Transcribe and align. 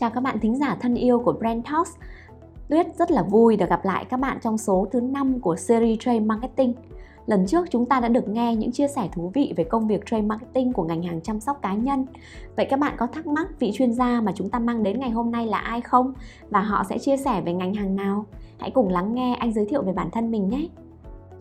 Chào 0.00 0.10
các 0.10 0.20
bạn 0.20 0.38
thính 0.40 0.56
giả 0.56 0.76
thân 0.80 0.94
yêu 0.94 1.18
của 1.18 1.32
Brand 1.32 1.64
Talks. 1.66 1.96
Tuyết 2.68 2.86
rất 2.98 3.10
là 3.10 3.22
vui 3.22 3.56
được 3.56 3.68
gặp 3.70 3.84
lại 3.84 4.04
các 4.10 4.20
bạn 4.20 4.38
trong 4.42 4.58
số 4.58 4.86
thứ 4.92 5.00
5 5.00 5.40
của 5.40 5.56
series 5.56 5.98
Trade 6.00 6.20
Marketing. 6.20 6.74
Lần 7.26 7.46
trước 7.46 7.66
chúng 7.70 7.86
ta 7.86 8.00
đã 8.00 8.08
được 8.08 8.28
nghe 8.28 8.56
những 8.56 8.72
chia 8.72 8.88
sẻ 8.88 9.08
thú 9.12 9.30
vị 9.34 9.54
về 9.56 9.64
công 9.64 9.88
việc 9.88 10.06
trade 10.06 10.22
marketing 10.22 10.72
của 10.72 10.84
ngành 10.84 11.02
hàng 11.02 11.20
chăm 11.20 11.40
sóc 11.40 11.58
cá 11.62 11.74
nhân. 11.74 12.06
Vậy 12.56 12.66
các 12.70 12.80
bạn 12.80 12.94
có 12.98 13.06
thắc 13.06 13.26
mắc 13.26 13.48
vị 13.58 13.70
chuyên 13.74 13.92
gia 13.92 14.20
mà 14.20 14.32
chúng 14.34 14.48
ta 14.48 14.58
mang 14.58 14.82
đến 14.82 15.00
ngày 15.00 15.10
hôm 15.10 15.30
nay 15.30 15.46
là 15.46 15.58
ai 15.58 15.80
không? 15.80 16.12
Và 16.50 16.60
họ 16.60 16.84
sẽ 16.88 16.98
chia 16.98 17.16
sẻ 17.16 17.42
về 17.46 17.52
ngành 17.52 17.74
hàng 17.74 17.96
nào? 17.96 18.24
Hãy 18.58 18.70
cùng 18.70 18.88
lắng 18.88 19.14
nghe 19.14 19.34
anh 19.34 19.52
giới 19.52 19.64
thiệu 19.64 19.82
về 19.82 19.92
bản 19.92 20.10
thân 20.10 20.30
mình 20.30 20.48
nhé. 20.48 20.68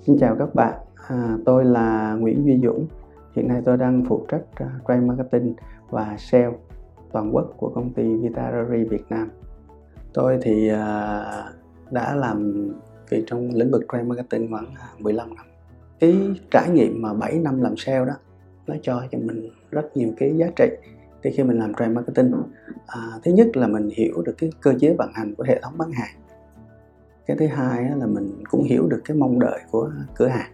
Xin 0.01 0.17
chào 0.19 0.35
các 0.39 0.55
bạn, 0.55 0.73
à, 1.07 1.37
tôi 1.45 1.65
là 1.65 2.15
Nguyễn 2.19 2.45
Duy 2.45 2.59
Dũng. 2.63 2.87
Hiện 3.35 3.47
nay 3.47 3.61
tôi 3.65 3.77
đang 3.77 4.03
phụ 4.09 4.25
trách 4.27 4.43
à, 4.55 4.69
trade 4.87 5.01
marketing 5.01 5.53
và 5.89 6.15
sale 6.17 6.51
toàn 7.11 7.35
quốc 7.35 7.53
của 7.57 7.71
công 7.75 7.93
ty 7.93 8.15
Vitarari 8.15 8.83
Việt 8.83 9.03
Nam. 9.09 9.29
Tôi 10.13 10.37
thì 10.41 10.69
à, 10.69 11.51
đã 11.91 12.15
làm 12.15 12.69
việc 13.09 13.23
trong 13.27 13.49
lĩnh 13.53 13.71
vực 13.71 13.85
trade 13.91 14.03
marketing 14.03 14.51
khoảng 14.51 14.65
à, 14.75 14.87
15 14.99 15.35
năm. 15.35 15.45
Cái 15.99 16.17
trải 16.51 16.69
nghiệm 16.69 17.01
mà 17.01 17.13
7 17.13 17.39
năm 17.39 17.61
làm 17.61 17.77
sale 17.77 18.05
đó 18.05 18.13
nó 18.67 18.75
cho 18.81 19.03
cho 19.11 19.17
mình 19.17 19.49
rất 19.71 19.97
nhiều 19.97 20.09
cái 20.17 20.37
giá 20.37 20.47
trị 20.55 20.65
thì 21.23 21.31
khi 21.31 21.43
mình 21.43 21.59
làm 21.59 21.73
trade 21.73 21.91
marketing. 21.91 22.33
À, 22.87 23.01
thứ 23.23 23.31
nhất 23.31 23.57
là 23.57 23.67
mình 23.67 23.89
hiểu 23.93 24.21
được 24.21 24.35
cái 24.37 24.51
cơ 24.61 24.73
chế 24.79 24.95
vận 24.97 25.11
hành 25.13 25.35
của 25.35 25.43
hệ 25.43 25.59
thống 25.61 25.73
bán 25.77 25.91
hàng. 25.91 26.15
Cái 27.25 27.37
thứ 27.37 27.47
hai 27.47 27.89
là 27.97 28.05
mình 28.05 28.43
cũng 28.49 28.63
hiểu 28.63 28.87
được 28.87 29.01
cái 29.05 29.17
mong 29.17 29.39
đợi 29.39 29.59
của 29.71 29.91
cửa 30.15 30.27
hàng. 30.27 30.51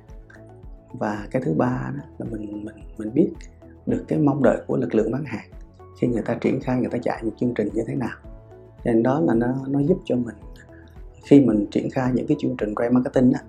Và 0.94 1.28
cái 1.32 1.42
thứ 1.42 1.54
ba 1.54 1.92
đó 1.98 2.04
là 2.18 2.26
mình 2.32 2.66
mình 2.66 2.76
mình 2.98 3.14
biết 3.14 3.32
được 3.86 4.04
cái 4.08 4.20
mong 4.20 4.44
đợi 4.44 4.58
của 4.68 4.78
lực 4.78 4.96
lượng 4.96 5.12
bán 5.12 5.24
hàng 5.26 5.50
khi 6.04 6.10
người 6.10 6.22
ta 6.22 6.34
triển 6.42 6.60
khai 6.60 6.80
người 6.80 6.90
ta 6.90 6.98
chạy 6.98 7.24
một 7.24 7.32
chương 7.40 7.54
trình 7.54 7.70
như 7.74 7.84
thế 7.88 7.96
nào. 7.96 8.18
Nên 8.84 9.04
đó 9.04 9.20
là 9.20 9.34
nó 9.34 9.48
nó 9.68 9.80
giúp 9.80 9.98
cho 10.06 10.16
mình. 10.16 10.36
Khi 11.24 11.42
mình 11.42 11.66
triển 11.72 11.90
khai 11.90 12.12
những 12.14 12.28
cái 12.28 12.38
chương 12.40 12.56
trình 12.58 12.76
brand 12.76 12.94
marketing 12.94 13.32
á 13.32 13.42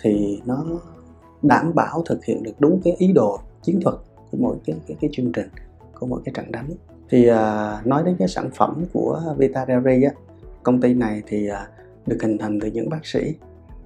thì 0.00 0.40
nó 0.46 0.64
đảm 1.42 1.74
bảo 1.74 2.02
thực 2.06 2.24
hiện 2.24 2.42
được 2.42 2.52
đúng 2.58 2.80
cái 2.84 2.94
ý 2.98 3.12
đồ 3.12 3.38
chiến 3.62 3.80
thuật 3.80 3.96
của 4.30 4.38
mỗi 4.40 4.56
cái 4.64 4.76
cái, 4.86 4.96
cái 5.00 5.10
chương 5.12 5.32
trình 5.32 5.48
của 6.00 6.06
mỗi 6.06 6.20
cái 6.24 6.32
trận 6.36 6.52
đánh. 6.52 6.70
Thì 7.10 7.26
à, 7.26 7.80
nói 7.84 8.02
đến 8.06 8.16
cái 8.18 8.28
sản 8.28 8.50
phẩm 8.54 8.84
của 8.92 9.34
Vita 9.38 9.66
Dairy 9.68 10.02
á 10.02 10.12
công 10.62 10.80
ty 10.80 10.94
này 10.94 11.22
thì 11.26 11.48
à, 11.48 11.68
được 12.06 12.18
hình 12.22 12.38
thành 12.38 12.60
từ 12.60 12.70
những 12.70 12.88
bác 12.88 13.06
sĩ. 13.06 13.34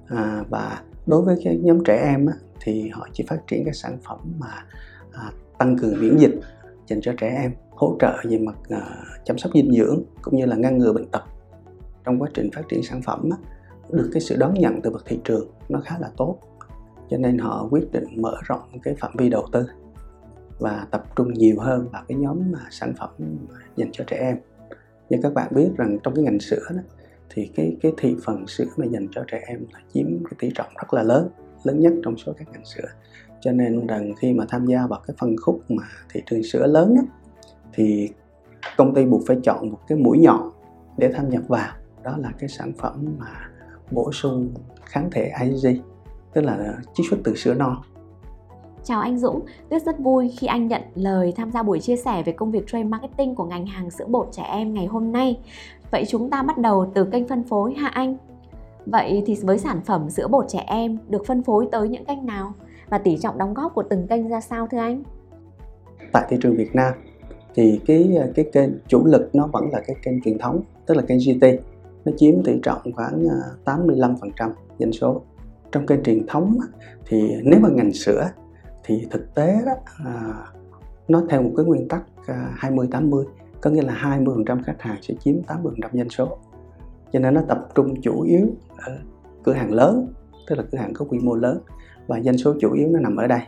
À, 0.07 0.43
và 0.49 0.83
đối 1.07 1.21
với 1.21 1.41
cái 1.43 1.57
nhóm 1.63 1.83
trẻ 1.83 2.01
em 2.03 2.25
á, 2.25 2.33
thì 2.61 2.89
họ 2.89 3.07
chỉ 3.13 3.23
phát 3.27 3.47
triển 3.47 3.63
cái 3.65 3.73
sản 3.73 3.97
phẩm 4.03 4.19
mà 4.39 4.65
à, 5.11 5.31
tăng 5.57 5.77
cường 5.77 6.01
miễn 6.01 6.17
dịch 6.17 6.39
dành 6.87 7.01
cho 7.01 7.13
trẻ 7.17 7.37
em 7.41 7.51
hỗ 7.79 7.95
trợ 7.99 8.17
về 8.23 8.37
mặt 8.37 8.55
à, 8.69 8.81
chăm 9.25 9.37
sóc 9.37 9.51
dinh 9.53 9.71
dưỡng 9.71 10.03
cũng 10.21 10.35
như 10.35 10.45
là 10.45 10.55
ngăn 10.55 10.77
ngừa 10.77 10.93
bệnh 10.93 11.07
tật 11.07 11.23
trong 12.05 12.21
quá 12.21 12.29
trình 12.33 12.49
phát 12.53 12.61
triển 12.69 12.83
sản 12.83 13.01
phẩm 13.01 13.29
được 13.91 14.09
cái 14.13 14.21
sự 14.21 14.35
đón 14.39 14.53
nhận 14.53 14.81
từ 14.81 14.89
bậc 14.89 15.05
thị 15.05 15.19
trường 15.23 15.47
nó 15.69 15.79
khá 15.85 15.99
là 15.99 16.09
tốt. 16.17 16.39
Cho 17.09 17.17
nên 17.17 17.37
họ 17.37 17.67
quyết 17.71 17.91
định 17.91 18.21
mở 18.21 18.35
rộng 18.43 18.61
cái 18.83 18.95
phạm 18.95 19.11
vi 19.17 19.29
đầu 19.29 19.45
tư 19.51 19.67
và 20.59 20.87
tập 20.91 21.03
trung 21.15 21.33
nhiều 21.33 21.55
hơn 21.59 21.87
vào 21.91 22.03
cái 22.07 22.17
nhóm 22.17 22.55
à, 22.55 22.67
sản 22.71 22.93
phẩm 22.99 23.09
dành 23.75 23.89
cho 23.91 24.03
trẻ 24.07 24.17
em. 24.17 24.37
Như 25.09 25.17
các 25.23 25.33
bạn 25.33 25.51
biết 25.55 25.69
rằng 25.77 25.97
trong 26.03 26.15
cái 26.15 26.23
ngành 26.23 26.39
sữa 26.39 26.65
đó, 26.69 26.81
thì 27.29 27.51
cái 27.55 27.77
cái 27.81 27.93
thị 27.97 28.15
phần 28.25 28.47
sữa 28.47 28.65
mà 28.77 28.85
dành 28.85 29.07
cho 29.11 29.23
trẻ 29.31 29.41
em 29.47 29.65
là 29.73 29.79
chiếm 29.93 30.07
cái 30.23 30.33
tỷ 30.39 30.51
trọng 30.55 30.67
rất 30.75 30.93
là 30.93 31.03
lớn 31.03 31.29
lớn 31.63 31.79
nhất 31.79 31.93
trong 32.03 32.17
số 32.17 32.33
các 32.37 32.47
ngành 32.51 32.65
sữa. 32.65 32.87
Cho 33.41 33.51
nên 33.51 33.87
rằng 33.87 34.13
khi 34.19 34.33
mà 34.33 34.45
tham 34.49 34.65
gia 34.65 34.87
vào 34.87 35.01
cái 35.07 35.15
phân 35.19 35.35
khúc 35.37 35.61
mà 35.69 35.83
thị 36.09 36.21
trường 36.25 36.43
sữa 36.43 36.67
lớn 36.67 36.95
đó, 36.95 37.01
thì 37.79 38.09
công 38.77 38.93
ty 38.93 39.05
buộc 39.05 39.21
phải 39.27 39.37
chọn 39.43 39.69
một 39.69 39.77
cái 39.87 39.97
mũi 39.97 40.19
nhọn 40.19 40.51
để 40.97 41.11
tham 41.13 41.29
nhập 41.29 41.43
vào 41.47 41.71
đó 42.03 42.17
là 42.17 42.31
cái 42.39 42.49
sản 42.49 42.71
phẩm 42.77 43.05
mà 43.17 43.49
bổ 43.91 44.11
sung 44.11 44.49
kháng 44.83 45.09
thể 45.11 45.31
IgG 45.43 45.81
tức 46.33 46.41
là 46.41 46.77
trích 46.93 47.05
xuất 47.09 47.17
từ 47.23 47.35
sữa 47.35 47.53
non 47.53 47.81
Chào 48.83 49.01
anh 49.01 49.19
Dũng, 49.19 49.45
Tuyết 49.69 49.83
rất 49.83 49.99
vui 49.99 50.33
khi 50.37 50.47
anh 50.47 50.67
nhận 50.67 50.81
lời 50.95 51.33
tham 51.35 51.51
gia 51.51 51.63
buổi 51.63 51.79
chia 51.79 51.95
sẻ 51.95 52.23
về 52.23 52.31
công 52.31 52.51
việc 52.51 52.67
trade 52.67 52.83
marketing 52.83 53.35
của 53.35 53.45
ngành 53.45 53.65
hàng 53.65 53.91
sữa 53.91 54.05
bột 54.07 54.27
trẻ 54.31 54.43
em 54.43 54.73
ngày 54.73 54.85
hôm 54.85 55.11
nay. 55.11 55.39
Vậy 55.91 56.03
chúng 56.07 56.29
ta 56.29 56.43
bắt 56.43 56.57
đầu 56.57 56.91
từ 56.93 57.05
kênh 57.05 57.27
phân 57.27 57.43
phối 57.43 57.73
hạ 57.73 57.87
anh. 57.87 58.17
Vậy 58.85 59.23
thì 59.25 59.37
với 59.43 59.57
sản 59.57 59.81
phẩm 59.85 60.09
sữa 60.09 60.27
bột 60.27 60.45
trẻ 60.47 60.63
em 60.67 60.97
được 61.07 61.25
phân 61.25 61.43
phối 61.43 61.67
tới 61.71 61.89
những 61.89 62.05
kênh 62.05 62.25
nào 62.25 62.53
và 62.89 62.97
tỷ 62.97 63.17
trọng 63.17 63.37
đóng 63.37 63.53
góp 63.53 63.73
của 63.73 63.83
từng 63.83 64.07
kênh 64.07 64.27
ra 64.27 64.41
sao 64.41 64.67
thưa 64.67 64.77
anh? 64.77 65.03
Tại 66.13 66.25
thị 66.29 66.37
trường 66.41 66.55
Việt 66.55 66.75
Nam 66.75 66.93
thì 67.55 67.79
cái 67.85 68.17
à, 68.17 68.27
cái 68.35 68.45
kênh 68.53 68.69
chủ 68.87 69.05
lực 69.05 69.35
nó 69.35 69.47
vẫn 69.47 69.69
là 69.71 69.81
cái 69.87 69.95
kênh 70.03 70.21
truyền 70.21 70.37
thống, 70.37 70.61
tức 70.85 70.97
là 70.97 71.03
kênh 71.07 71.17
GT. 71.17 71.45
Nó 72.05 72.11
chiếm 72.17 72.43
tỷ 72.43 72.59
trọng 72.63 72.93
khoảng 72.93 73.27
à, 73.65 73.75
85% 73.79 74.51
doanh 74.79 74.91
số. 74.91 75.21
Trong 75.71 75.85
kênh 75.85 76.03
truyền 76.03 76.27
thống 76.27 76.57
thì 77.05 77.35
nếu 77.43 77.59
mà 77.59 77.69
ngành 77.69 77.93
sữa 77.93 78.29
thì 78.83 79.07
thực 79.11 79.35
tế 79.35 79.59
đó, 79.65 79.71
à, 80.05 80.33
nó 81.07 81.23
theo 81.29 81.43
một 81.43 81.51
cái 81.57 81.65
nguyên 81.65 81.87
tắc 81.87 82.03
à, 82.27 82.53
20 82.55 82.87
80 82.91 83.25
có 83.61 83.69
nghĩa 83.69 83.81
là 83.81 84.19
20% 84.25 84.63
khách 84.63 84.81
hàng 84.81 84.97
sẽ 85.01 85.13
chiếm 85.19 85.35
80% 85.47 85.89
doanh 85.93 86.09
số. 86.09 86.37
Cho 87.13 87.19
nên 87.19 87.33
nó 87.33 87.41
tập 87.47 87.67
trung 87.75 88.01
chủ 88.01 88.21
yếu 88.21 88.47
ở 88.77 88.97
cửa 89.43 89.53
hàng 89.53 89.73
lớn 89.73 90.13
tức 90.47 90.55
là 90.55 90.63
cửa 90.71 90.77
hàng 90.77 90.93
có 90.93 91.05
quy 91.05 91.19
mô 91.19 91.35
lớn 91.35 91.59
và 92.07 92.21
doanh 92.21 92.37
số 92.37 92.53
chủ 92.59 92.73
yếu 92.73 92.87
nó 92.87 92.99
nằm 92.99 93.15
ở 93.15 93.27
đây 93.27 93.39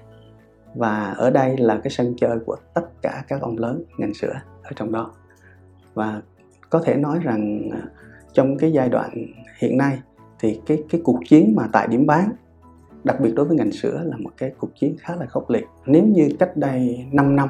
và 0.76 1.14
ở 1.18 1.30
đây 1.30 1.58
là 1.58 1.80
cái 1.84 1.92
sân 1.92 2.14
chơi 2.18 2.40
của 2.46 2.56
tất 2.74 3.02
cả 3.02 3.24
các 3.28 3.42
ông 3.42 3.58
lớn 3.58 3.84
ngành 3.98 4.14
sữa 4.14 4.34
ở 4.64 4.72
trong 4.76 4.92
đó. 4.92 5.12
Và 5.94 6.22
có 6.70 6.82
thể 6.86 6.96
nói 6.96 7.20
rằng 7.22 7.70
à, 7.74 7.82
trong 8.34 8.58
cái 8.58 8.72
giai 8.72 8.90
đoạn 8.90 9.10
hiện 9.58 9.78
nay 9.78 10.00
thì 10.40 10.62
cái 10.66 10.84
cái 10.90 11.02
cuộc 11.04 11.20
chiến 11.28 11.54
mà 11.56 11.68
tại 11.72 11.88
điểm 11.88 12.06
bán, 12.06 12.32
đặc 13.04 13.20
biệt 13.20 13.32
đối 13.36 13.46
với 13.46 13.58
ngành 13.58 13.72
sữa 13.72 14.02
là 14.06 14.18
một 14.18 14.30
cái 14.38 14.52
cuộc 14.58 14.76
chiến 14.76 14.96
khá 15.00 15.16
là 15.16 15.26
khốc 15.26 15.50
liệt. 15.50 15.66
Nếu 15.86 16.04
như 16.04 16.30
cách 16.40 16.58
đây 16.58 17.06
5 17.12 17.36
năm, 17.36 17.50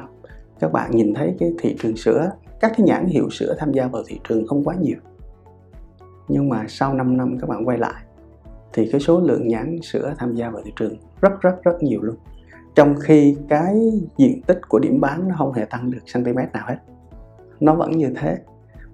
các 0.60 0.72
bạn 0.72 0.90
nhìn 0.90 1.14
thấy 1.14 1.34
cái 1.38 1.52
thị 1.58 1.76
trường 1.78 1.96
sữa, 1.96 2.30
các 2.60 2.72
cái 2.76 2.86
nhãn 2.86 3.06
hiệu 3.06 3.30
sữa 3.30 3.54
tham 3.58 3.72
gia 3.72 3.86
vào 3.86 4.02
thị 4.06 4.20
trường 4.28 4.46
không 4.46 4.64
quá 4.64 4.74
nhiều. 4.80 4.96
Nhưng 6.28 6.48
mà 6.48 6.64
sau 6.68 6.94
5 6.94 7.16
năm 7.16 7.38
các 7.40 7.48
bạn 7.48 7.68
quay 7.68 7.78
lại, 7.78 8.04
thì 8.72 8.88
cái 8.92 9.00
số 9.00 9.20
lượng 9.20 9.48
nhãn 9.48 9.78
sữa 9.82 10.14
tham 10.18 10.34
gia 10.34 10.50
vào 10.50 10.62
thị 10.64 10.72
trường 10.76 10.96
rất 11.20 11.40
rất 11.40 11.62
rất 11.62 11.82
nhiều 11.82 12.02
luôn 12.02 12.16
trong 12.74 12.94
khi 13.00 13.36
cái 13.48 13.92
diện 14.16 14.42
tích 14.42 14.60
của 14.68 14.78
điểm 14.78 15.00
bán 15.00 15.28
nó 15.28 15.34
không 15.38 15.52
hề 15.52 15.64
tăng 15.64 15.90
được 15.90 15.98
cm 16.14 16.36
nào 16.52 16.64
hết 16.66 16.76
nó 17.62 17.74
vẫn 17.74 17.90
như 17.90 18.12
thế. 18.16 18.38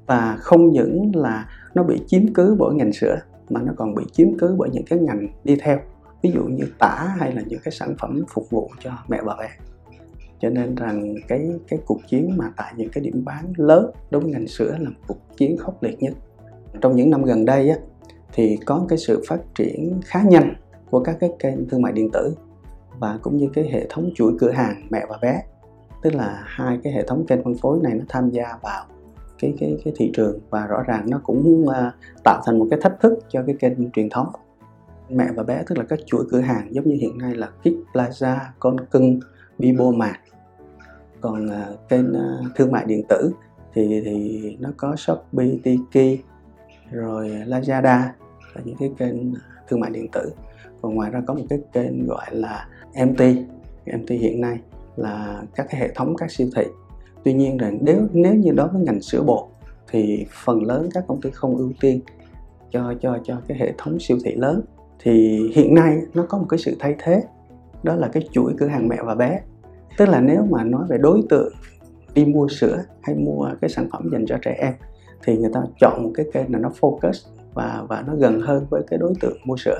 Và 0.06 0.36
không 0.40 0.70
những 0.70 1.10
là 1.14 1.48
nó 1.74 1.82
bị 1.82 2.00
chiếm 2.06 2.34
cứ 2.34 2.56
bởi 2.58 2.74
ngành 2.74 2.92
sữa 2.92 3.16
mà 3.50 3.62
nó 3.62 3.72
còn 3.76 3.94
bị 3.94 4.04
chiếm 4.12 4.38
cứ 4.38 4.54
bởi 4.58 4.70
những 4.72 4.84
cái 4.84 4.98
ngành 4.98 5.28
đi 5.44 5.56
theo. 5.56 5.78
Ví 6.22 6.30
dụ 6.30 6.44
như 6.44 6.64
tả 6.78 7.14
hay 7.18 7.32
là 7.32 7.42
những 7.46 7.60
cái 7.64 7.72
sản 7.72 7.94
phẩm 7.98 8.22
phục 8.28 8.50
vụ 8.50 8.70
cho 8.80 8.90
mẹ 9.08 9.20
và 9.22 9.36
bé. 9.38 9.48
Cho 10.40 10.50
nên 10.50 10.74
rằng 10.74 11.14
cái 11.28 11.50
cái 11.68 11.78
cuộc 11.86 12.00
chiến 12.08 12.36
mà 12.36 12.52
tại 12.56 12.72
những 12.76 12.88
cái 12.92 13.04
điểm 13.04 13.24
bán 13.24 13.52
lớn 13.56 13.90
đối 14.10 14.22
với 14.22 14.32
ngành 14.32 14.46
sữa 14.46 14.76
là 14.78 14.90
một 14.90 14.96
cuộc 15.08 15.36
chiến 15.36 15.56
khốc 15.56 15.82
liệt 15.82 16.02
nhất. 16.02 16.14
Trong 16.80 16.96
những 16.96 17.10
năm 17.10 17.24
gần 17.24 17.44
đây 17.44 17.68
á, 17.68 17.76
thì 18.32 18.58
có 18.66 18.86
cái 18.88 18.98
sự 18.98 19.22
phát 19.28 19.40
triển 19.54 20.00
khá 20.04 20.22
nhanh 20.22 20.54
của 20.90 21.00
các 21.00 21.16
cái 21.20 21.30
kênh 21.38 21.68
thương 21.68 21.82
mại 21.82 21.92
điện 21.92 22.10
tử 22.12 22.34
và 22.98 23.18
cũng 23.22 23.36
như 23.36 23.48
cái 23.54 23.68
hệ 23.72 23.86
thống 23.90 24.10
chuỗi 24.14 24.32
cửa 24.40 24.50
hàng 24.50 24.86
mẹ 24.90 25.06
và 25.08 25.18
bé. 25.22 25.42
Tức 26.02 26.14
là 26.14 26.42
hai 26.46 26.78
cái 26.82 26.92
hệ 26.92 27.06
thống 27.06 27.26
kênh 27.26 27.44
phân 27.44 27.54
phối 27.54 27.78
này 27.82 27.94
nó 27.94 28.04
tham 28.08 28.30
gia 28.30 28.58
vào 28.62 28.84
cái 29.38 29.54
cái 29.60 29.78
cái 29.84 29.94
thị 29.96 30.10
trường 30.14 30.38
và 30.50 30.66
rõ 30.66 30.82
ràng 30.82 31.10
nó 31.10 31.20
cũng 31.22 31.64
uh, 31.64 31.74
tạo 32.24 32.42
thành 32.46 32.58
một 32.58 32.66
cái 32.70 32.80
thách 32.82 33.00
thức 33.00 33.18
cho 33.28 33.42
cái 33.46 33.56
kênh 33.58 33.90
truyền 33.90 34.08
thống. 34.10 34.28
Mẹ 35.10 35.26
và 35.34 35.42
bé 35.42 35.62
tức 35.66 35.78
là 35.78 35.84
các 35.88 35.98
chuỗi 36.06 36.24
cửa 36.30 36.40
hàng 36.40 36.74
giống 36.74 36.88
như 36.88 36.96
hiện 37.00 37.18
nay 37.18 37.34
là 37.34 37.46
Kids 37.46 37.76
Plaza, 37.92 38.36
Con 38.58 38.80
Cưng, 38.80 39.20
Bibo 39.58 39.90
Mart. 39.90 40.16
Còn 41.20 41.46
uh, 41.46 41.88
kênh 41.88 42.10
uh, 42.10 42.56
thương 42.56 42.72
mại 42.72 42.84
điện 42.84 43.02
tử 43.08 43.32
thì 43.74 44.02
thì 44.04 44.56
nó 44.60 44.70
có 44.76 44.96
Shopee, 44.96 45.58
Tiki 45.62 46.20
rồi 46.90 47.28
Lazada 47.28 48.00
là 48.54 48.62
những 48.64 48.76
cái 48.78 48.92
kênh 48.98 49.16
thương 49.68 49.80
mại 49.80 49.90
điện 49.90 50.06
tử 50.12 50.32
còn 50.82 50.94
ngoài 50.94 51.10
ra 51.10 51.22
có 51.26 51.34
một 51.34 51.44
cái 51.48 51.58
kênh 51.72 52.06
gọi 52.06 52.26
là 52.30 52.68
MT 53.06 53.20
MT 53.86 54.10
hiện 54.10 54.40
nay 54.40 54.58
là 54.96 55.42
các 55.54 55.66
cái 55.70 55.80
hệ 55.80 55.88
thống, 55.94 56.16
các 56.16 56.30
siêu 56.30 56.48
thị. 56.56 56.64
Tuy 57.24 57.32
nhiên 57.32 57.56
rằng 57.56 57.78
nếu 57.80 58.06
nếu 58.12 58.34
như 58.34 58.52
đối 58.52 58.68
với 58.68 58.82
ngành 58.82 59.00
sữa 59.00 59.22
bột 59.22 59.44
thì 59.90 60.26
phần 60.44 60.62
lớn 60.62 60.88
các 60.94 61.04
công 61.08 61.20
ty 61.20 61.30
không 61.30 61.56
ưu 61.56 61.72
tiên 61.80 62.00
cho 62.70 62.94
cho 63.00 63.18
cho 63.24 63.40
cái 63.48 63.58
hệ 63.58 63.72
thống 63.78 63.98
siêu 64.00 64.18
thị 64.24 64.34
lớn. 64.34 64.62
Thì 64.98 65.40
hiện 65.54 65.74
nay 65.74 65.98
nó 66.14 66.26
có 66.28 66.38
một 66.38 66.46
cái 66.48 66.58
sự 66.58 66.76
thay 66.78 66.94
thế, 66.98 67.22
đó 67.82 67.94
là 67.94 68.08
cái 68.08 68.28
chuỗi 68.32 68.54
cửa 68.58 68.66
hàng 68.66 68.88
mẹ 68.88 68.96
và 69.04 69.14
bé. 69.14 69.40
Tức 69.98 70.08
là 70.08 70.20
nếu 70.20 70.46
mà 70.50 70.64
nói 70.64 70.86
về 70.88 70.98
đối 70.98 71.22
tượng 71.28 71.52
đi 72.14 72.24
mua 72.24 72.48
sữa 72.48 72.84
hay 73.02 73.16
mua 73.16 73.50
cái 73.60 73.70
sản 73.70 73.88
phẩm 73.92 74.08
dành 74.12 74.26
cho 74.26 74.38
trẻ 74.42 74.56
em 74.58 74.74
thì 75.24 75.36
người 75.36 75.50
ta 75.54 75.60
chọn 75.80 76.02
một 76.02 76.10
cái 76.14 76.26
kênh 76.32 76.52
là 76.52 76.58
nó 76.58 76.70
focus 76.80 77.28
và 77.54 77.84
và 77.88 78.04
nó 78.06 78.14
gần 78.16 78.40
hơn 78.40 78.66
với 78.70 78.82
cái 78.90 78.98
đối 78.98 79.12
tượng 79.20 79.36
mua 79.44 79.56
sữa 79.56 79.78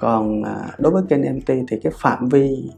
còn 0.00 0.42
à, 0.42 0.70
đối 0.78 0.92
với 0.92 1.02
kênh 1.08 1.36
MT 1.36 1.46
thì 1.46 1.78
cái 1.82 1.92
phạm 2.00 2.28
vi 2.28 2.70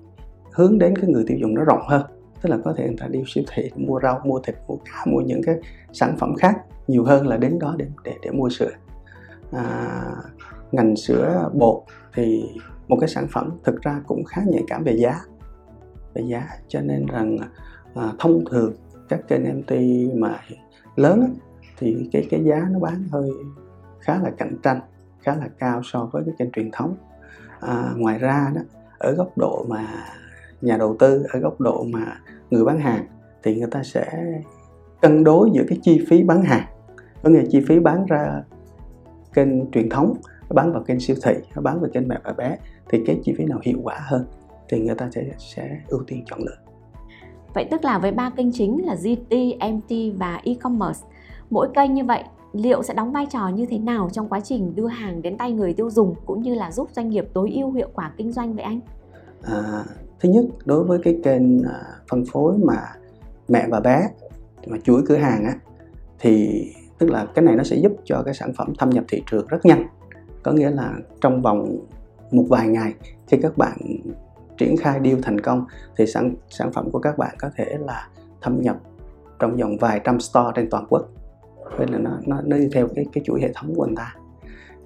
hướng 0.53 0.79
đến 0.79 0.97
cái 0.97 1.11
người 1.11 1.25
tiêu 1.27 1.39
dùng 1.41 1.55
nó 1.55 1.65
rộng 1.65 1.83
hơn. 1.89 2.03
Tức 2.43 2.51
là 2.51 2.59
có 2.65 2.75
thể 2.77 2.87
người 2.87 2.97
ta 2.99 3.07
đi 3.07 3.23
siêu 3.27 3.45
thị 3.55 3.71
mua 3.77 4.01
rau 4.03 4.21
mua 4.25 4.41
thịt 4.41 4.57
mua 4.69 4.77
cá 4.77 5.05
mua 5.07 5.21
những 5.21 5.43
cái 5.43 5.55
sản 5.93 6.17
phẩm 6.19 6.35
khác 6.35 6.57
nhiều 6.89 7.05
hơn 7.05 7.27
là 7.27 7.37
đến 7.37 7.59
đó 7.59 7.75
để 7.79 7.87
để, 8.05 8.15
để 8.23 8.31
mua 8.31 8.49
sữa. 8.49 8.71
À, 9.53 9.89
ngành 10.73 10.97
sữa 10.97 11.51
bột 11.55 11.83
thì 12.15 12.45
một 12.89 12.97
cái 13.01 13.09
sản 13.09 13.27
phẩm 13.31 13.51
thực 13.65 13.83
ra 13.83 14.01
cũng 14.07 14.25
khá 14.25 14.43
nhạy 14.47 14.63
cảm 14.67 14.85
về 14.85 14.97
giá 14.97 15.21
về 16.15 16.23
giá. 16.23 16.49
Cho 16.69 16.81
nên 16.81 17.07
rằng 17.07 17.39
à, 17.95 18.13
thông 18.19 18.45
thường 18.51 18.73
các 19.09 19.21
kênh 19.29 19.61
MT 19.61 19.73
mà 20.15 20.41
lớn 20.97 21.21
á, 21.21 21.29
thì 21.79 22.09
cái 22.13 22.27
cái 22.31 22.45
giá 22.45 22.67
nó 22.71 22.79
bán 22.79 23.05
hơi 23.11 23.31
khá 24.01 24.19
là 24.23 24.31
cạnh 24.39 24.57
tranh 24.63 24.81
khá 25.27 25.35
là 25.35 25.49
cao 25.59 25.81
so 25.85 26.09
với 26.13 26.23
cái 26.27 26.35
kênh 26.39 26.51
truyền 26.53 26.71
thống. 26.73 26.97
À, 27.61 27.93
ngoài 27.97 28.19
ra 28.19 28.53
đó 28.55 28.61
ở 28.99 29.13
góc 29.13 29.39
độ 29.39 29.65
mà 29.69 29.87
nhà 30.61 30.77
đầu 30.77 30.97
tư 30.99 31.27
ở 31.33 31.39
góc 31.39 31.61
độ 31.61 31.85
mà 31.91 32.21
người 32.51 32.65
bán 32.65 32.81
hàng 32.81 33.07
thì 33.43 33.55
người 33.55 33.69
ta 33.71 33.83
sẽ 33.83 34.07
cân 35.01 35.25
đối 35.25 35.51
giữa 35.53 35.65
cái 35.69 35.79
chi 35.83 36.05
phí 36.09 36.23
bán 36.23 36.43
hàng 36.43 36.67
có 37.23 37.31
nghĩa 37.31 37.45
chi 37.51 37.65
phí 37.69 37.79
bán 37.79 38.07
ra 38.07 38.43
kênh 39.35 39.71
truyền 39.71 39.89
thống 39.89 40.15
bán 40.51 40.73
vào 40.73 40.83
kênh 40.83 41.01
siêu 41.01 41.17
thị 41.23 41.35
bán 41.55 41.81
vào 41.81 41.91
kênh 41.93 42.09
mẹ 42.09 42.17
và 42.25 42.33
bé 42.33 42.59
thì 42.89 43.03
cái 43.07 43.21
chi 43.25 43.35
phí 43.39 43.45
nào 43.45 43.59
hiệu 43.63 43.79
quả 43.83 43.99
hơn 44.01 44.25
thì 44.69 44.81
người 44.81 44.95
ta 44.95 45.09
sẽ 45.11 45.25
sẽ 45.39 45.81
ưu 45.89 46.01
tiên 46.07 46.25
chọn 46.27 46.41
lựa. 46.43 46.57
Vậy 47.55 47.67
tức 47.71 47.85
là 47.85 47.99
với 47.99 48.13
ba 48.13 48.31
kênh 48.31 48.53
chính 48.53 48.87
là 48.87 48.95
GT, 48.95 49.35
MT 49.73 50.19
và 50.19 50.41
e-commerce 50.45 51.01
mỗi 51.51 51.69
kênh 51.75 51.95
như 51.95 52.05
vậy 52.05 52.25
liệu 52.63 52.83
sẽ 52.83 52.95
đóng 52.95 53.13
vai 53.13 53.27
trò 53.31 53.49
như 53.49 53.67
thế 53.67 53.79
nào 53.79 54.09
trong 54.13 54.29
quá 54.29 54.41
trình 54.41 54.75
đưa 54.75 54.87
hàng 54.87 55.23
đến 55.23 55.37
tay 55.39 55.53
người 55.53 55.75
tiêu 55.75 55.91
dùng 55.91 56.15
cũng 56.27 56.43
như 56.43 56.55
là 56.55 56.73
giúp 56.73 56.89
doanh 56.93 57.11
nghiệp 57.11 57.29
tối 57.33 57.51
ưu 57.55 57.73
hiệu 57.73 57.89
quả 57.95 58.13
kinh 58.17 58.33
doanh 58.33 58.55
vậy 58.55 58.65
anh? 58.65 58.81
À, 59.43 59.85
thứ 60.21 60.29
nhất 60.29 60.45
đối 60.65 60.85
với 60.85 60.99
cái 61.03 61.21
kênh 61.25 61.63
à, 61.63 61.83
phân 62.11 62.25
phối 62.33 62.59
mà 62.59 62.79
mẹ 63.49 63.67
và 63.71 63.81
bé 63.81 64.09
mà 64.67 64.77
chuỗi 64.85 65.03
cửa 65.07 65.17
hàng 65.17 65.45
á 65.45 65.55
thì 66.19 66.65
tức 66.99 67.11
là 67.11 67.27
cái 67.35 67.45
này 67.45 67.57
nó 67.57 67.65
sẽ 67.65 67.77
giúp 67.77 67.93
cho 68.05 68.23
cái 68.23 68.35
sản 68.35 68.53
phẩm 68.53 68.73
thâm 68.79 68.91
nhập 68.91 69.05
thị 69.09 69.23
trường 69.31 69.47
rất 69.47 69.65
nhanh 69.65 69.87
có 70.43 70.53
nghĩa 70.53 70.71
là 70.71 70.93
trong 71.21 71.43
vòng 71.43 71.77
một 72.31 72.45
vài 72.49 72.69
ngày 72.69 72.95
khi 73.27 73.37
các 73.43 73.59
bạn 73.59 73.79
triển 74.59 74.77
khai 74.77 75.01
deal 75.05 75.19
thành 75.23 75.41
công 75.41 75.65
thì 75.97 76.07
sản 76.07 76.35
sản 76.49 76.73
phẩm 76.73 76.91
của 76.91 76.99
các 76.99 77.19
bạn 77.19 77.35
có 77.39 77.51
thể 77.57 77.77
là 77.81 78.09
thâm 78.41 78.61
nhập 78.61 78.77
trong 79.39 79.57
vòng 79.57 79.77
vài 79.81 80.01
trăm 80.05 80.21
store 80.21 80.51
trên 80.55 80.71
toàn 80.71 80.87
quốc 80.89 81.09
vậy 81.77 81.87
là 81.91 81.99
nó 81.99 82.19
nó 82.27 82.41
nó 82.45 82.57
đi 82.57 82.69
theo 82.73 82.89
cái 82.95 83.07
cái 83.13 83.25
chuỗi 83.25 83.41
hệ 83.41 83.53
thống 83.55 83.75
của 83.75 83.83
anh 83.83 83.95
ta. 83.95 84.15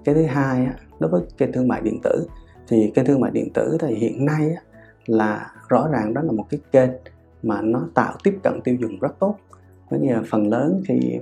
Cái 0.05 0.15
thứ 0.15 0.23
hai 0.23 0.65
á, 0.65 0.75
đối 0.99 1.11
với 1.11 1.23
kênh 1.39 1.53
thương 1.53 1.69
mại 1.69 1.81
điện 1.81 1.99
tử 2.03 2.27
thì 2.69 2.93
kênh 2.95 3.05
thương 3.05 3.21
mại 3.21 3.31
điện 3.31 3.49
tử 3.55 3.77
thì 3.81 3.95
hiện 3.95 4.25
nay 4.25 4.51
á, 4.57 4.63
là 5.07 5.51
rõ 5.69 5.89
ràng 5.93 6.15
đó 6.15 6.23
là 6.23 6.33
một 6.33 6.45
cái 6.51 6.61
kênh 6.73 6.91
mà 7.43 7.63
nó 7.63 7.89
tạo 7.95 8.15
tiếp 8.25 8.39
cận 8.43 8.61
tiêu 8.65 8.77
dùng 8.81 8.99
rất 9.01 9.19
tốt. 9.19 9.37
Có 9.91 9.97
nghĩa 9.97 10.13
là 10.13 10.23
phần 10.31 10.49
lớn 10.49 10.83
khi 10.89 11.19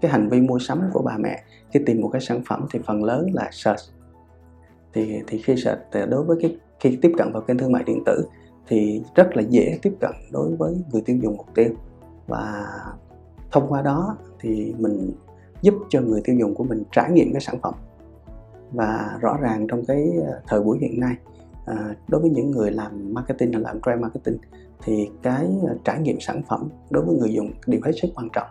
cái 0.00 0.10
hành 0.10 0.28
vi 0.28 0.40
mua 0.40 0.58
sắm 0.58 0.82
của 0.92 1.02
bà 1.02 1.16
mẹ 1.18 1.42
khi 1.70 1.80
tìm 1.86 2.00
một 2.00 2.08
cái 2.12 2.20
sản 2.20 2.42
phẩm 2.48 2.66
thì 2.72 2.78
phần 2.86 3.04
lớn 3.04 3.26
là 3.32 3.48
search. 3.52 3.80
Thì 4.92 5.22
thì 5.26 5.38
khi 5.38 5.56
search 5.56 5.80
thì 5.92 6.00
đối 6.08 6.22
với 6.24 6.36
cái 6.42 6.56
khi 6.80 6.98
tiếp 7.02 7.12
cận 7.18 7.32
vào 7.32 7.42
kênh 7.42 7.58
thương 7.58 7.72
mại 7.72 7.82
điện 7.82 8.02
tử 8.06 8.26
thì 8.68 9.02
rất 9.14 9.36
là 9.36 9.42
dễ 9.42 9.78
tiếp 9.82 9.92
cận 10.00 10.10
đối 10.32 10.56
với 10.56 10.76
người 10.92 11.02
tiêu 11.02 11.16
dùng 11.22 11.36
mục 11.36 11.54
tiêu. 11.54 11.68
Và 12.26 12.66
thông 13.56 13.68
qua 13.68 13.82
đó 13.82 14.16
thì 14.40 14.74
mình 14.78 15.12
giúp 15.62 15.74
cho 15.88 16.00
người 16.00 16.20
tiêu 16.24 16.36
dùng 16.36 16.54
của 16.54 16.64
mình 16.64 16.82
trải 16.92 17.10
nghiệm 17.10 17.32
cái 17.32 17.40
sản 17.40 17.58
phẩm. 17.62 17.74
Và 18.72 19.18
rõ 19.20 19.36
ràng 19.40 19.66
trong 19.68 19.84
cái 19.84 20.12
ờ, 20.26 20.40
thời 20.46 20.60
buổi 20.60 20.78
hiện 20.78 21.00
nay 21.00 21.14
à, 21.66 21.94
đối 22.08 22.20
với 22.20 22.30
những 22.30 22.50
người 22.50 22.70
làm 22.70 23.14
marketing 23.14 23.52
hay 23.52 23.62
làm 23.62 23.80
trade 23.86 24.00
marketing 24.00 24.36
thì 24.84 25.08
cái 25.22 25.46
ờ, 25.68 25.76
trải 25.84 26.00
nghiệm 26.00 26.20
sản 26.20 26.42
phẩm 26.48 26.68
đối 26.90 27.04
với 27.04 27.16
người 27.16 27.32
dùng 27.32 27.50
điều 27.66 27.80
hết 27.84 27.92
sức 28.02 28.08
quan 28.14 28.28
trọng. 28.32 28.46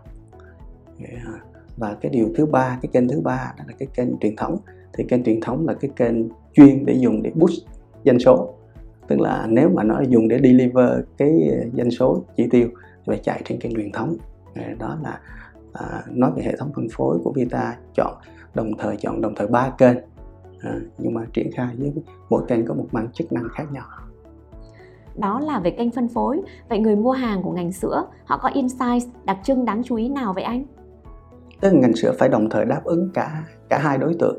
Và 1.77 1.97
cái 2.01 2.11
điều 2.11 2.29
thứ 2.35 2.45
ba 2.45 2.79
cái 2.81 2.89
kênh 2.93 3.07
thứ 3.07 3.21
ba 3.21 3.53
đó 3.57 3.63
là 3.67 3.73
cái 3.79 3.87
kênh 3.93 4.19
truyền 4.19 4.35
thống. 4.35 4.57
Thì 4.93 5.03
kênh 5.03 5.23
truyền 5.23 5.41
thống 5.41 5.67
là 5.67 5.73
cái 5.73 5.91
kênh 5.95 6.15
chuyên 6.53 6.85
để 6.85 6.93
dùng 6.93 7.23
để 7.23 7.31
boost 7.35 7.61
doanh 8.05 8.19
số. 8.19 8.53
Tức 9.07 9.19
là 9.19 9.47
nếu 9.49 9.69
mà 9.69 9.83
nó 9.83 10.01
dùng 10.09 10.27
để 10.27 10.39
deliver 10.43 10.89
cái 11.17 11.51
doanh 11.73 11.91
số 11.91 12.23
chỉ 12.37 12.47
tiêu 12.51 12.67
thì 12.73 13.03
phải 13.05 13.19
chạy 13.23 13.41
trên 13.45 13.59
kênh 13.59 13.73
truyền 13.73 13.91
thống 13.91 14.17
đó 14.79 14.97
là 15.03 15.19
à, 15.73 16.03
nói 16.11 16.31
về 16.35 16.43
hệ 16.43 16.55
thống 16.57 16.71
phân 16.75 16.87
phối 16.91 17.17
của 17.23 17.31
Vita 17.35 17.77
chọn 17.95 18.13
đồng 18.53 18.71
thời 18.77 18.97
chọn 18.97 19.21
đồng 19.21 19.35
thời 19.35 19.47
ba 19.47 19.69
kênh 19.77 19.97
à, 20.61 20.79
nhưng 20.97 21.13
mà 21.13 21.21
triển 21.33 21.49
khai 21.55 21.75
với 21.77 21.93
mỗi 22.29 22.43
kênh 22.47 22.65
có 22.65 22.73
một 22.73 22.87
mang 22.91 23.07
chức 23.13 23.31
năng 23.31 23.47
khác 23.49 23.71
nhau. 23.71 23.85
Đó 25.15 25.39
là 25.39 25.59
về 25.59 25.71
kênh 25.71 25.91
phân 25.91 26.07
phối. 26.07 26.41
Vậy 26.69 26.79
người 26.79 26.95
mua 26.95 27.11
hàng 27.11 27.43
của 27.43 27.51
ngành 27.51 27.71
sữa 27.71 28.05
họ 28.25 28.37
có 28.37 28.49
insight 28.53 29.03
đặc 29.25 29.37
trưng 29.43 29.65
đáng 29.65 29.83
chú 29.83 29.95
ý 29.95 30.09
nào 30.09 30.33
vậy 30.33 30.43
anh? 30.43 30.65
Tức 31.61 31.73
là 31.73 31.79
ngành 31.79 31.95
sữa 31.95 32.13
phải 32.19 32.29
đồng 32.29 32.49
thời 32.49 32.65
đáp 32.65 32.81
ứng 32.83 33.09
cả 33.13 33.43
cả 33.69 33.77
hai 33.77 33.97
đối 33.97 34.15
tượng. 34.19 34.37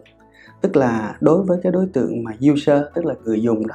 Tức 0.61 0.77
là 0.77 1.17
đối 1.21 1.43
với 1.43 1.59
cái 1.63 1.73
đối 1.73 1.87
tượng 1.87 2.25
mà 2.25 2.33
user 2.53 2.83
tức 2.95 3.05
là 3.05 3.15
người 3.25 3.43
dùng 3.43 3.67
đó 3.67 3.75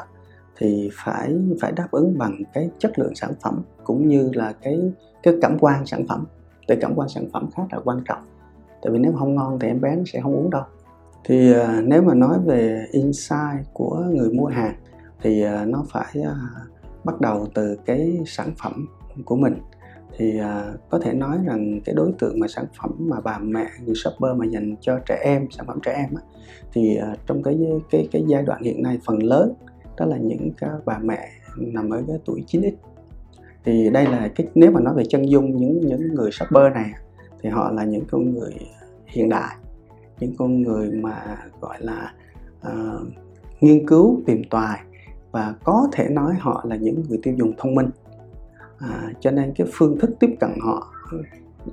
thì 0.61 0.89
phải 0.93 1.35
phải 1.61 1.71
đáp 1.71 1.87
ứng 1.91 2.17
bằng 2.17 2.41
cái 2.53 2.69
chất 2.79 2.99
lượng 2.99 3.15
sản 3.15 3.31
phẩm 3.43 3.61
cũng 3.83 4.07
như 4.07 4.29
là 4.33 4.53
cái 4.61 4.91
cái 5.23 5.33
cảm 5.41 5.57
quan 5.59 5.85
sản 5.85 6.07
phẩm. 6.07 6.25
Tại 6.67 6.77
cảm 6.81 6.93
quan 6.95 7.09
sản 7.09 7.25
phẩm 7.33 7.49
khá 7.55 7.63
là 7.71 7.79
quan 7.83 8.01
trọng. 8.05 8.19
Tại 8.81 8.91
vì 8.91 8.99
nếu 8.99 9.13
không 9.19 9.35
ngon 9.35 9.59
thì 9.59 9.67
em 9.67 9.81
bé 9.81 9.95
nó 9.95 10.03
sẽ 10.05 10.19
không 10.21 10.35
uống 10.35 10.49
đâu. 10.49 10.63
Thì 11.23 11.53
uh, 11.55 11.83
nếu 11.83 12.01
mà 12.01 12.13
nói 12.13 12.37
về 12.45 12.85
insight 12.91 13.73
của 13.73 14.05
người 14.11 14.29
mua 14.29 14.45
hàng 14.45 14.75
thì 15.21 15.45
uh, 15.45 15.67
nó 15.67 15.83
phải 15.89 16.15
uh, 16.19 16.67
bắt 17.03 17.21
đầu 17.21 17.47
từ 17.53 17.77
cái 17.85 18.19
sản 18.25 18.51
phẩm 18.63 18.87
của 19.25 19.35
mình. 19.35 19.55
Thì 20.17 20.39
uh, 20.39 20.79
có 20.89 20.99
thể 20.99 21.13
nói 21.13 21.37
rằng 21.45 21.79
cái 21.85 21.95
đối 21.95 22.11
tượng 22.19 22.39
mà 22.39 22.47
sản 22.47 22.65
phẩm 22.81 22.91
mà 22.99 23.21
bà 23.21 23.37
mẹ 23.37 23.65
người 23.85 23.95
shopper 23.95 24.35
mà 24.35 24.45
dành 24.45 24.75
cho 24.81 24.99
trẻ 25.05 25.21
em 25.23 25.47
sản 25.51 25.65
phẩm 25.67 25.79
trẻ 25.83 25.93
em 25.93 26.15
á, 26.15 26.21
thì 26.73 26.99
uh, 27.11 27.19
trong 27.27 27.43
cái 27.43 27.59
cái 27.91 28.07
cái 28.11 28.23
giai 28.27 28.43
đoạn 28.43 28.63
hiện 28.63 28.83
nay 28.83 28.99
phần 29.05 29.23
lớn 29.23 29.53
đó 29.97 30.05
là 30.05 30.17
những 30.17 30.51
cái 30.57 30.69
bà 30.85 30.99
mẹ 31.03 31.29
nằm 31.57 31.89
ở 31.89 32.03
cái 32.07 32.17
tuổi 32.25 32.43
9x 32.47 32.71
thì 33.63 33.89
đây 33.89 34.05
là 34.05 34.29
cái 34.35 34.47
nếu 34.55 34.71
mà 34.71 34.81
nói 34.81 34.93
về 34.93 35.03
chân 35.09 35.29
dung 35.29 35.57
những 35.57 35.79
những 35.79 36.15
người 36.15 36.31
shopper 36.31 36.73
này 36.73 36.91
thì 37.41 37.49
họ 37.49 37.71
là 37.71 37.83
những 37.83 38.03
con 38.11 38.33
người 38.33 38.53
hiện 39.05 39.29
đại 39.29 39.55
những 40.19 40.35
con 40.37 40.61
người 40.61 40.91
mà 40.91 41.37
gọi 41.61 41.77
là 41.79 42.13
uh, 42.67 43.07
nghiên 43.61 43.87
cứu 43.87 44.21
tìm 44.25 44.41
tòi 44.49 44.77
và 45.31 45.55
có 45.63 45.87
thể 45.91 46.09
nói 46.09 46.35
họ 46.39 46.65
là 46.67 46.75
những 46.75 47.03
người 47.09 47.19
tiêu 47.23 47.33
dùng 47.37 47.53
thông 47.57 47.75
minh. 47.75 47.89
À, 48.77 49.11
cho 49.19 49.31
nên 49.31 49.53
cái 49.55 49.67
phương 49.73 49.99
thức 49.99 50.09
tiếp 50.19 50.35
cận 50.39 50.49
họ 50.61 50.93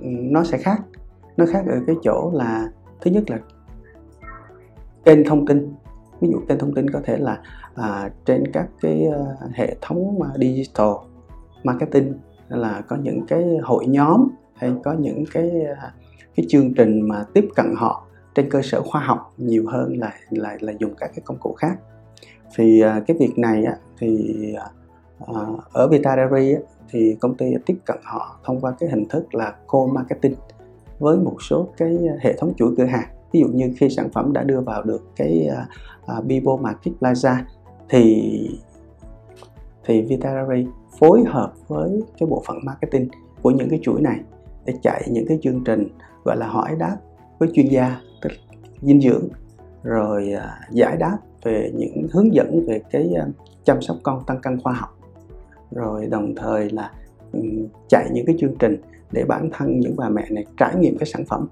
nó 0.01 0.43
sẽ 0.43 0.57
khác. 0.57 0.81
Nó 1.37 1.45
khác 1.45 1.65
ở 1.67 1.81
cái 1.87 1.95
chỗ 2.03 2.31
là 2.33 2.71
thứ 3.01 3.11
nhất 3.11 3.29
là 3.29 3.39
kênh 5.05 5.25
thông 5.25 5.45
tin 5.45 5.73
ví 6.21 6.29
dụ 6.31 6.39
kênh 6.47 6.59
thông 6.59 6.73
tin 6.73 6.89
có 6.89 7.01
thể 7.03 7.17
là 7.17 7.41
à, 7.75 8.09
trên 8.25 8.43
các 8.53 8.67
cái 8.81 9.07
uh, 9.07 9.51
hệ 9.53 9.75
thống 9.81 10.19
mà 10.19 10.27
digital 10.35 10.89
marketing 11.63 12.13
là 12.49 12.81
có 12.87 12.95
những 12.95 13.25
cái 13.27 13.57
hội 13.63 13.85
nhóm 13.87 14.27
hay 14.55 14.73
có 14.83 14.93
những 14.93 15.23
cái 15.33 15.51
à, 15.77 15.93
cái 16.35 16.45
chương 16.49 16.73
trình 16.73 17.01
mà 17.01 17.25
tiếp 17.33 17.45
cận 17.55 17.73
họ 17.77 18.05
trên 18.35 18.49
cơ 18.49 18.61
sở 18.61 18.81
khoa 18.81 19.01
học 19.01 19.33
nhiều 19.37 19.65
hơn 19.67 19.97
là 19.97 20.13
là 20.29 20.57
là 20.59 20.73
dùng 20.79 20.95
các 20.95 21.11
cái 21.15 21.21
công 21.25 21.37
cụ 21.37 21.53
khác. 21.53 21.79
Thì 22.55 22.81
à, 22.81 23.01
cái 23.07 23.17
việc 23.19 23.37
này 23.37 23.63
á, 23.63 23.75
thì 23.97 24.35
ở 25.73 25.87
Vita 25.87 26.15
Diary 26.15 26.53
á, 26.53 26.59
thì 26.89 27.17
công 27.21 27.35
ty 27.35 27.45
tiếp 27.65 27.77
cận 27.85 27.97
họ 28.03 28.39
thông 28.43 28.61
qua 28.61 28.73
cái 28.79 28.89
hình 28.89 29.05
thức 29.09 29.35
là 29.35 29.55
co-marketing 29.67 30.35
với 30.99 31.17
một 31.17 31.35
số 31.41 31.67
cái 31.77 31.97
hệ 32.21 32.33
thống 32.37 32.53
chuỗi 32.57 32.73
cửa 32.77 32.85
hàng 32.85 33.09
ví 33.31 33.39
dụ 33.39 33.47
như 33.47 33.73
khi 33.77 33.89
sản 33.89 34.09
phẩm 34.09 34.33
đã 34.33 34.43
đưa 34.43 34.61
vào 34.61 34.83
được 34.83 35.03
cái 35.15 35.49
uh, 36.17 36.25
Bibo 36.25 36.57
Market 36.57 36.93
Plaza 36.99 37.35
thì 37.89 38.31
thì 39.85 40.01
Vitalary 40.01 40.67
phối 40.99 41.23
hợp 41.27 41.53
với 41.67 42.03
cái 42.19 42.29
bộ 42.29 42.43
phận 42.47 42.57
marketing 42.63 43.07
của 43.41 43.51
những 43.51 43.69
cái 43.69 43.79
chuỗi 43.81 44.01
này 44.01 44.19
để 44.65 44.73
chạy 44.81 45.07
những 45.11 45.27
cái 45.27 45.39
chương 45.41 45.63
trình 45.63 45.87
gọi 46.23 46.37
là 46.37 46.47
hỏi 46.47 46.75
đáp 46.79 46.97
với 47.39 47.49
chuyên 47.53 47.67
gia 47.67 48.01
tức 48.21 48.31
dinh 48.81 49.01
dưỡng 49.01 49.27
rồi 49.83 50.33
uh, 50.35 50.73
giải 50.73 50.97
đáp 50.97 51.17
về 51.43 51.71
những 51.75 52.07
hướng 52.11 52.33
dẫn 52.33 52.65
về 52.67 52.81
cái 52.91 53.13
uh, 53.27 53.35
chăm 53.63 53.81
sóc 53.81 53.97
con 54.03 54.23
tăng 54.25 54.41
cân 54.41 54.61
khoa 54.61 54.73
học 54.73 54.99
rồi 55.71 56.07
đồng 56.07 56.35
thời 56.35 56.69
là 56.69 56.91
um, 57.33 57.67
chạy 57.87 58.09
những 58.11 58.25
cái 58.25 58.35
chương 58.39 58.55
trình 58.59 58.81
để 59.11 59.23
bản 59.27 59.49
thân 59.53 59.79
những 59.79 59.95
bà 59.97 60.09
mẹ 60.09 60.25
này 60.29 60.45
trải 60.57 60.75
nghiệm 60.75 60.97
cái 60.97 61.05
sản 61.05 61.25
phẩm 61.25 61.47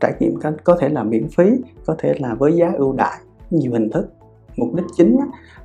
trải 0.00 0.12
nghiệm 0.20 0.34
có 0.64 0.76
thể 0.80 0.88
là 0.88 1.02
miễn 1.02 1.28
phí 1.28 1.44
có 1.86 1.94
thể 1.98 2.14
là 2.18 2.34
với 2.34 2.56
giá 2.56 2.72
ưu 2.76 2.92
đãi 2.92 3.18
nhiều 3.50 3.72
hình 3.72 3.90
thức. 3.90 4.12
Mục 4.56 4.74
đích 4.74 4.86
chính 4.96 5.18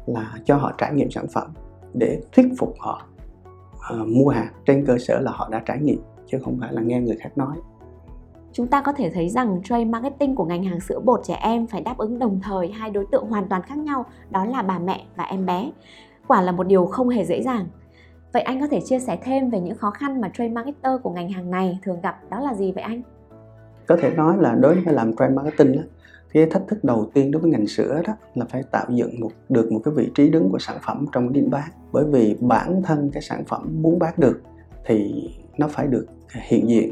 là 0.05 0.33
cho 0.45 0.55
họ 0.55 0.71
trải 0.77 0.93
nghiệm 0.93 1.11
sản 1.11 1.25
phẩm 1.33 1.47
để 1.93 2.21
thuyết 2.31 2.47
phục 2.57 2.75
họ 2.79 3.01
uh, 3.75 4.07
mua 4.07 4.29
hàng 4.29 4.47
trên 4.65 4.85
cơ 4.85 4.97
sở 4.97 5.19
là 5.19 5.31
họ 5.31 5.50
đã 5.51 5.61
trải 5.65 5.79
nghiệm 5.79 6.00
chứ 6.27 6.38
không 6.43 6.57
phải 6.59 6.73
là 6.73 6.81
nghe 6.81 7.01
người 7.01 7.17
khác 7.19 7.38
nói. 7.38 7.57
Chúng 8.53 8.67
ta 8.67 8.81
có 8.81 8.93
thể 8.93 9.11
thấy 9.13 9.29
rằng 9.29 9.61
trade 9.63 9.85
marketing 9.85 10.35
của 10.35 10.45
ngành 10.45 10.63
hàng 10.63 10.79
sữa 10.79 11.00
bột 11.00 11.19
trẻ 11.23 11.33
em 11.33 11.67
phải 11.67 11.81
đáp 11.81 11.97
ứng 11.97 12.19
đồng 12.19 12.39
thời 12.43 12.67
hai 12.67 12.89
đối 12.89 13.05
tượng 13.11 13.29
hoàn 13.29 13.47
toàn 13.47 13.61
khác 13.61 13.77
nhau 13.77 14.05
đó 14.29 14.45
là 14.45 14.61
bà 14.61 14.79
mẹ 14.79 15.05
và 15.15 15.23
em 15.23 15.45
bé. 15.45 15.71
Quả 16.27 16.41
là 16.41 16.51
một 16.51 16.63
điều 16.63 16.85
không 16.85 17.09
hề 17.09 17.25
dễ 17.25 17.41
dàng. 17.41 17.67
Vậy 18.33 18.41
anh 18.41 18.61
có 18.61 18.67
thể 18.67 18.81
chia 18.81 19.00
sẻ 19.00 19.17
thêm 19.23 19.50
về 19.50 19.59
những 19.59 19.77
khó 19.77 19.91
khăn 19.91 20.21
mà 20.21 20.29
trade 20.33 20.50
marketer 20.50 21.01
của 21.03 21.09
ngành 21.09 21.29
hàng 21.29 21.51
này 21.51 21.79
thường 21.83 22.01
gặp 22.01 22.19
đó 22.29 22.39
là 22.39 22.53
gì 22.53 22.71
vậy 22.71 22.83
anh? 22.83 23.01
Có 23.88 23.97
thể 24.01 24.09
nói 24.15 24.38
là 24.38 24.55
đối 24.55 24.81
với 24.81 24.93
làm 24.93 25.15
brand 25.15 25.33
marketing 25.33 25.77
á, 25.77 25.83
cái 26.33 26.45
thách 26.45 26.63
thức 26.67 26.83
đầu 26.83 27.09
tiên 27.13 27.31
đối 27.31 27.41
với 27.41 27.51
ngành 27.51 27.67
sữa 27.67 28.01
đó 28.07 28.13
là 28.35 28.45
phải 28.50 28.63
tạo 28.71 28.85
dựng 28.89 29.19
một 29.19 29.31
được 29.50 29.71
một 29.71 29.81
cái 29.85 29.93
vị 29.93 30.11
trí 30.15 30.29
đứng 30.29 30.50
của 30.51 30.59
sản 30.59 30.77
phẩm 30.85 31.05
trong 31.11 31.33
điểm 31.33 31.50
bán. 31.50 31.69
Bởi 31.91 32.05
vì 32.11 32.38
bản 32.39 32.81
thân 32.83 33.09
cái 33.13 33.21
sản 33.21 33.43
phẩm 33.47 33.81
muốn 33.81 34.00
bán 34.00 34.13
được 34.17 34.41
thì 34.85 35.29
nó 35.57 35.67
phải 35.67 35.88
được 35.88 36.05
hiện 36.41 36.69
diện 36.69 36.91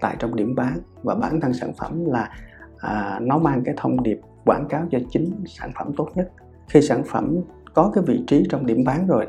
tại 0.00 0.16
trong 0.18 0.36
điểm 0.36 0.54
bán. 0.54 0.78
Và 1.02 1.14
bản 1.14 1.40
thân 1.40 1.52
sản 1.52 1.72
phẩm 1.78 2.04
là 2.04 2.30
à, 2.78 3.20
nó 3.22 3.38
mang 3.38 3.62
cái 3.64 3.74
thông 3.76 4.02
điệp 4.02 4.20
quảng 4.44 4.66
cáo 4.68 4.86
cho 4.90 4.98
chính 5.10 5.44
sản 5.46 5.70
phẩm 5.78 5.92
tốt 5.96 6.08
nhất. 6.14 6.30
Khi 6.68 6.82
sản 6.82 7.02
phẩm 7.06 7.36
có 7.74 7.90
cái 7.94 8.04
vị 8.06 8.24
trí 8.26 8.46
trong 8.50 8.66
điểm 8.66 8.84
bán 8.84 9.06
rồi 9.06 9.26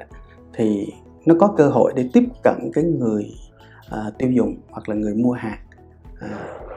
thì 0.54 0.88
nó 1.26 1.36
có 1.40 1.54
cơ 1.58 1.70
hội 1.70 1.94
để 1.96 2.10
tiếp 2.14 2.24
cận 2.44 2.72
cái 2.74 2.84
người 2.84 3.26
à, 3.90 4.12
tiêu 4.18 4.32
dùng 4.32 4.56
hoặc 4.70 4.90
là 4.90 4.96
người 4.96 5.14
mua 5.14 5.32
hàng 5.32 5.60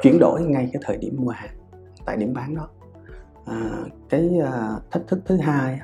chuyển 0.03 0.19
đổi 0.19 0.43
ngay 0.43 0.71
cái 0.73 0.83
thời 0.87 0.97
điểm 0.97 1.17
mua 1.19 1.31
hàng 1.31 1.51
tại 2.07 2.17
điểm 2.17 2.35
bán 2.35 2.55
đó. 2.55 2.69
À, 3.47 3.71
cái 4.09 4.31
à, 4.45 4.77
thách 4.91 5.03
thức 5.09 5.19
thứ 5.25 5.37
hai 5.37 5.81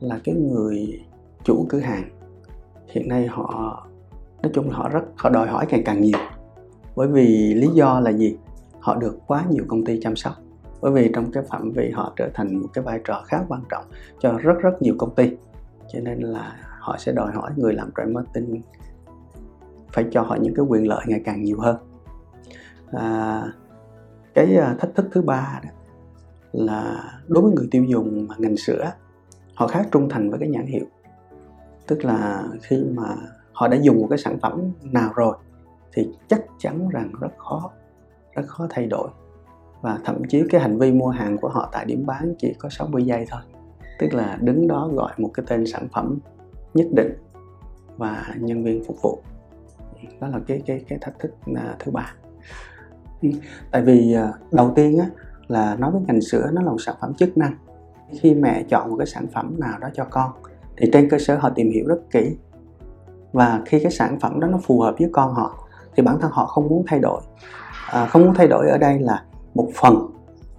là 0.00 0.20
cái 0.24 0.34
người 0.34 1.00
chủ 1.44 1.66
cửa 1.68 1.78
hàng 1.78 2.08
hiện 2.88 3.08
nay 3.08 3.26
họ 3.26 3.86
nói 4.42 4.52
chung 4.54 4.70
là 4.70 4.76
họ 4.76 4.88
rất 4.88 5.02
họ 5.16 5.30
đòi 5.30 5.48
hỏi 5.48 5.66
càng 5.68 5.82
càng 5.84 6.00
nhiều. 6.00 6.18
Bởi 6.96 7.08
vì 7.08 7.54
lý 7.54 7.68
do 7.68 8.00
là 8.00 8.10
gì? 8.10 8.36
Họ 8.80 8.94
được 8.94 9.18
quá 9.26 9.44
nhiều 9.50 9.64
công 9.68 9.84
ty 9.84 10.00
chăm 10.02 10.16
sóc. 10.16 10.32
Bởi 10.80 10.92
vì 10.92 11.10
trong 11.14 11.32
cái 11.32 11.42
phạm 11.48 11.72
vi 11.72 11.90
họ 11.90 12.12
trở 12.16 12.30
thành 12.34 12.56
một 12.56 12.68
cái 12.72 12.84
vai 12.84 13.00
trò 13.04 13.22
khá 13.26 13.38
quan 13.48 13.62
trọng 13.70 13.84
cho 14.20 14.32
rất 14.32 14.58
rất 14.62 14.82
nhiều 14.82 14.94
công 14.98 15.14
ty. 15.14 15.30
Cho 15.92 16.00
nên 16.00 16.20
là 16.20 16.56
họ 16.78 16.96
sẽ 16.98 17.12
đòi 17.12 17.32
hỏi 17.32 17.50
người 17.56 17.72
làm 17.72 17.90
trade 17.96 18.12
marketing 18.12 18.62
phải 19.92 20.04
cho 20.10 20.22
họ 20.22 20.36
những 20.40 20.54
cái 20.54 20.66
quyền 20.68 20.88
lợi 20.88 21.04
ngày 21.08 21.20
càng 21.24 21.42
nhiều 21.42 21.60
hơn 21.60 21.76
à, 22.96 23.42
cái 24.34 24.56
à, 24.56 24.76
thách 24.78 24.94
thức 24.94 25.06
thứ 25.12 25.22
ba 25.22 25.60
đó 25.64 25.70
là 26.52 27.12
đối 27.28 27.42
với 27.42 27.52
người 27.52 27.68
tiêu 27.70 27.84
dùng 27.84 28.26
mà 28.28 28.34
ngành 28.38 28.56
sữa 28.56 28.90
họ 29.54 29.66
khá 29.66 29.84
trung 29.92 30.08
thành 30.08 30.30
với 30.30 30.38
cái 30.38 30.48
nhãn 30.48 30.66
hiệu. 30.66 30.84
Tức 31.86 32.04
là 32.04 32.44
khi 32.62 32.84
mà 32.94 33.16
họ 33.52 33.68
đã 33.68 33.76
dùng 33.76 34.00
một 34.00 34.06
cái 34.10 34.18
sản 34.18 34.38
phẩm 34.38 34.60
nào 34.82 35.12
rồi 35.14 35.36
thì 35.92 36.10
chắc 36.28 36.44
chắn 36.58 36.88
rằng 36.88 37.12
rất 37.20 37.38
khó 37.38 37.70
rất 38.34 38.46
khó 38.46 38.66
thay 38.70 38.86
đổi. 38.86 39.08
Và 39.80 39.98
thậm 40.04 40.22
chí 40.28 40.42
cái 40.50 40.60
hành 40.60 40.78
vi 40.78 40.92
mua 40.92 41.08
hàng 41.08 41.38
của 41.38 41.48
họ 41.48 41.68
tại 41.72 41.84
điểm 41.84 42.06
bán 42.06 42.34
chỉ 42.38 42.54
có 42.58 42.68
60 42.68 43.04
giây 43.04 43.26
thôi. 43.30 43.40
Tức 43.98 44.14
là 44.14 44.38
đứng 44.40 44.68
đó 44.68 44.88
gọi 44.92 45.12
một 45.18 45.30
cái 45.34 45.46
tên 45.48 45.66
sản 45.66 45.88
phẩm 45.92 46.18
nhất 46.74 46.86
định 46.92 47.12
và 47.96 48.34
nhân 48.38 48.64
viên 48.64 48.84
phục 48.84 48.96
vụ. 49.02 49.18
Đó 50.20 50.28
là 50.28 50.40
cái 50.46 50.62
cái 50.66 50.84
cái 50.88 50.98
thách 51.00 51.18
thức 51.18 51.30
à, 51.56 51.76
thứ 51.78 51.92
ba 51.92 52.14
tại 53.70 53.82
vì 53.82 54.14
à, 54.14 54.32
đầu 54.52 54.72
tiên 54.76 54.98
á, 54.98 55.06
là 55.48 55.76
nói 55.76 55.90
với 55.90 56.00
ngành 56.06 56.20
sữa 56.20 56.50
nó 56.52 56.62
là 56.62 56.70
một 56.70 56.80
sản 56.80 56.94
phẩm 57.00 57.14
chức 57.14 57.38
năng. 57.38 57.56
Khi 58.20 58.34
mẹ 58.34 58.62
chọn 58.68 58.90
một 58.90 58.96
cái 58.98 59.06
sản 59.06 59.26
phẩm 59.34 59.60
nào 59.60 59.78
đó 59.78 59.88
cho 59.94 60.04
con 60.04 60.30
thì 60.76 60.90
trên 60.92 61.08
cơ 61.08 61.18
sở 61.18 61.36
họ 61.36 61.50
tìm 61.50 61.70
hiểu 61.70 61.84
rất 61.86 61.98
kỹ. 62.10 62.36
Và 63.32 63.62
khi 63.66 63.78
cái 63.80 63.92
sản 63.92 64.20
phẩm 64.20 64.40
đó 64.40 64.48
nó 64.48 64.58
phù 64.58 64.80
hợp 64.80 64.94
với 64.98 65.08
con 65.12 65.34
họ 65.34 65.68
thì 65.96 66.02
bản 66.02 66.18
thân 66.20 66.30
họ 66.34 66.46
không 66.46 66.68
muốn 66.68 66.84
thay 66.86 66.98
đổi. 66.98 67.20
À, 67.90 68.06
không 68.06 68.24
muốn 68.24 68.34
thay 68.34 68.48
đổi 68.48 68.70
ở 68.70 68.78
đây 68.78 68.98
là 68.98 69.24
một 69.54 69.68
phần 69.74 70.06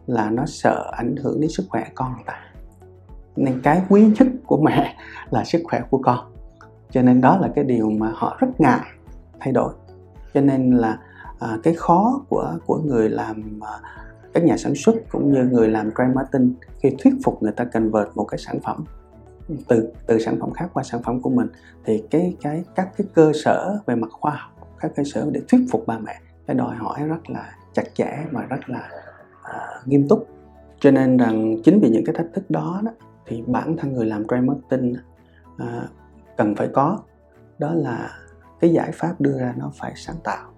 là 0.07 0.29
nó 0.29 0.45
sợ 0.45 0.91
ảnh 0.91 1.15
hưởng 1.15 1.41
đến 1.41 1.50
sức 1.50 1.65
khỏe 1.69 1.88
con 1.95 2.13
người 2.13 2.24
ta. 2.25 2.39
Nên 3.36 3.62
cái 3.62 3.81
quý 3.89 4.12
nhất 4.19 4.27
của 4.45 4.57
mẹ 4.57 4.95
là 5.29 5.43
sức 5.43 5.62
khỏe 5.63 5.81
của 5.89 5.98
con. 5.98 6.19
Cho 6.91 7.01
nên 7.01 7.22
đó 7.22 7.38
là 7.38 7.50
cái 7.55 7.63
điều 7.63 7.89
mà 7.89 8.12
họ 8.15 8.38
rất 8.39 8.48
ngại 8.57 8.86
thay 9.39 9.53
đổi. 9.53 9.74
Cho 10.34 10.41
nên 10.41 10.72
là 10.72 11.00
à, 11.39 11.58
cái 11.63 11.74
khó 11.74 12.22
của 12.30 12.58
của 12.65 12.77
người 12.77 13.10
làm 13.10 13.60
à, 13.62 13.80
các 14.34 14.44
nhà 14.44 14.58
sản 14.58 14.74
xuất 14.75 14.96
cũng 15.12 15.34
như 15.34 15.44
người 15.44 15.70
làm 15.70 15.92
brand 15.96 16.15
marketing 16.15 16.54
khi 16.80 16.96
thuyết 17.00 17.13
phục 17.24 17.44
người 17.44 17.51
ta 17.51 17.65
convert 17.65 18.08
một 18.15 18.24
cái 18.24 18.38
sản 18.38 18.60
phẩm 18.60 18.86
từ 19.68 19.92
từ 20.08 20.20
sản 20.20 20.38
phẩm 20.39 20.51
khác 20.51 20.70
qua 20.74 20.84
sản 20.84 21.04
phẩm 21.04 21.22
của 21.22 21.30
mình 21.30 21.48
thì 21.86 22.04
cái 22.12 22.38
cái 22.42 22.63
các 22.75 22.89
cái 22.98 23.08
cơ 23.13 23.32
sở 23.44 23.80
về 23.86 23.96
mặt 23.96 24.10
khoa 24.12 24.32
học 24.32 24.70
các 24.80 24.92
cơ 24.96 25.04
sở 25.06 25.30
để 25.32 25.42
thuyết 25.48 25.62
phục 25.72 25.88
ba 25.88 26.00
mẹ 26.00 26.20
cái 26.48 26.56
đòi 26.56 26.75
hỏi 26.75 27.04
rất 27.08 27.30
là 27.30 27.56
chặt 27.74 27.84
chẽ 27.94 28.25
và 28.32 28.42
rất 28.42 28.70
là 28.70 28.89
uh, 29.39 29.88
nghiêm 29.88 30.08
túc. 30.08 30.27
Cho 30.80 30.92
nên 30.92 31.18
rằng 31.18 31.56
chính 31.63 31.80
vì 31.80 31.89
những 31.89 32.06
cái 32.06 32.15
thách 32.15 32.27
thức 32.34 32.50
đó, 32.50 32.82
đó 32.84 32.92
thì 33.25 33.44
bản 33.48 33.77
thân 33.77 33.94
người 33.94 34.06
làm 34.06 34.27
brand 34.27 34.48
marketing 34.48 34.96
uh, 35.56 35.89
cần 36.38 36.56
phải 36.56 36.70
có. 36.74 37.00
Đó 37.60 37.74
là 37.74 38.10
cái 38.60 38.70
giải 38.74 38.92
pháp 38.94 39.22
đưa 39.22 39.39
ra 39.39 39.54
nó 39.58 39.72
phải 39.80 39.94
sáng 39.96 40.15
tạo 40.24 40.51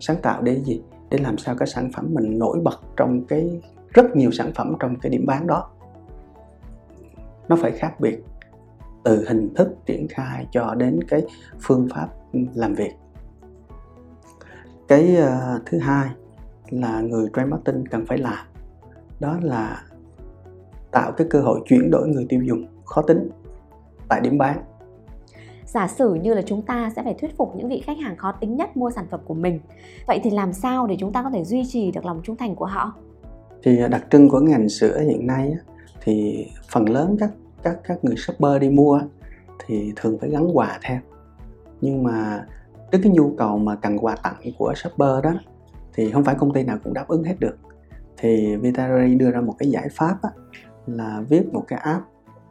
sáng 0.00 0.16
tạo 0.22 0.42
để 0.42 0.62
gì? 0.64 0.82
Để 1.10 1.18
làm 1.18 1.38
sao 1.38 1.54
cái 1.54 1.66
sản 1.66 1.90
phẩm 1.92 2.06
mình 2.14 2.38
nổi 2.38 2.60
bật 2.64 2.80
trong 2.96 3.24
cái 3.24 3.60
rất 3.94 4.16
nhiều 4.16 4.30
sản 4.30 4.52
phẩm 4.54 4.76
trong 4.80 4.96
cái 4.96 5.10
điểm 5.10 5.26
bán 5.26 5.46
đó. 5.46 5.70
Nó 7.48 7.56
phải 7.56 7.70
khác 7.70 8.00
biệt 8.00 8.24
từ 9.04 9.24
hình 9.28 9.54
thức 9.54 9.68
triển 9.86 10.06
khai 10.08 10.46
cho 10.50 10.74
đến 10.74 11.00
cái 11.08 11.22
phương 11.60 11.88
pháp 11.94 12.08
làm 12.54 12.74
việc. 12.74 12.92
Cái 14.88 15.16
uh, 15.22 15.62
thứ 15.66 15.78
hai 15.78 16.10
là 16.70 17.00
người 17.00 17.28
brand 17.32 17.50
marketing 17.50 17.84
cần 17.86 18.06
phải 18.06 18.18
làm. 18.18 18.46
Đó 19.20 19.38
là 19.42 19.82
tạo 20.90 21.12
cái 21.12 21.26
cơ 21.30 21.40
hội 21.40 21.60
chuyển 21.66 21.90
đổi 21.90 22.08
người 22.08 22.26
tiêu 22.28 22.42
dùng 22.42 22.66
khó 22.84 23.02
tính 23.02 23.28
tại 24.08 24.20
điểm 24.20 24.38
bán 24.38 24.62
giả 25.66 25.88
sử 25.88 26.14
như 26.14 26.34
là 26.34 26.42
chúng 26.42 26.62
ta 26.62 26.90
sẽ 26.96 27.02
phải 27.02 27.14
thuyết 27.14 27.36
phục 27.36 27.56
những 27.56 27.68
vị 27.68 27.82
khách 27.86 27.98
hàng 27.98 28.16
khó 28.16 28.32
tính 28.32 28.56
nhất 28.56 28.76
mua 28.76 28.90
sản 28.90 29.06
phẩm 29.10 29.20
của 29.24 29.34
mình 29.34 29.60
vậy 30.06 30.20
thì 30.22 30.30
làm 30.30 30.52
sao 30.52 30.86
để 30.86 30.96
chúng 30.98 31.12
ta 31.12 31.22
có 31.22 31.30
thể 31.30 31.44
duy 31.44 31.64
trì 31.68 31.90
được 31.90 32.04
lòng 32.04 32.20
trung 32.24 32.36
thành 32.36 32.54
của 32.54 32.66
họ? 32.66 32.94
Thì 33.62 33.78
à, 33.82 33.88
đặc 33.88 34.04
trưng 34.10 34.28
của 34.28 34.40
ngành 34.40 34.68
sữa 34.68 35.00
hiện 35.00 35.26
nay 35.26 35.54
thì 36.00 36.46
phần 36.68 36.88
lớn 36.88 37.16
các 37.20 37.30
các 37.62 37.76
các 37.84 38.04
người 38.04 38.16
shopper 38.16 38.60
đi 38.60 38.70
mua 38.70 39.00
thì 39.66 39.92
thường 39.96 40.18
phải 40.20 40.30
gắn 40.30 40.56
quà 40.56 40.78
theo. 40.82 40.98
Nhưng 41.80 42.02
mà 42.02 42.46
trước 42.92 42.98
cái 43.02 43.12
nhu 43.12 43.30
cầu 43.38 43.58
mà 43.58 43.76
cần 43.76 43.98
quà 43.98 44.16
tặng 44.16 44.36
của 44.58 44.72
shopper 44.76 45.24
đó 45.24 45.32
thì 45.94 46.10
không 46.10 46.24
phải 46.24 46.34
công 46.34 46.52
ty 46.52 46.62
nào 46.62 46.78
cũng 46.84 46.94
đáp 46.94 47.08
ứng 47.08 47.24
hết 47.24 47.34
được. 47.40 47.56
Thì 48.16 48.56
Vitari 48.56 49.14
đưa 49.14 49.30
ra 49.30 49.40
một 49.40 49.54
cái 49.58 49.70
giải 49.70 49.88
pháp 49.92 50.16
á, 50.22 50.30
là 50.86 51.22
viết 51.28 51.52
một 51.52 51.64
cái 51.68 51.78
app 51.78 52.04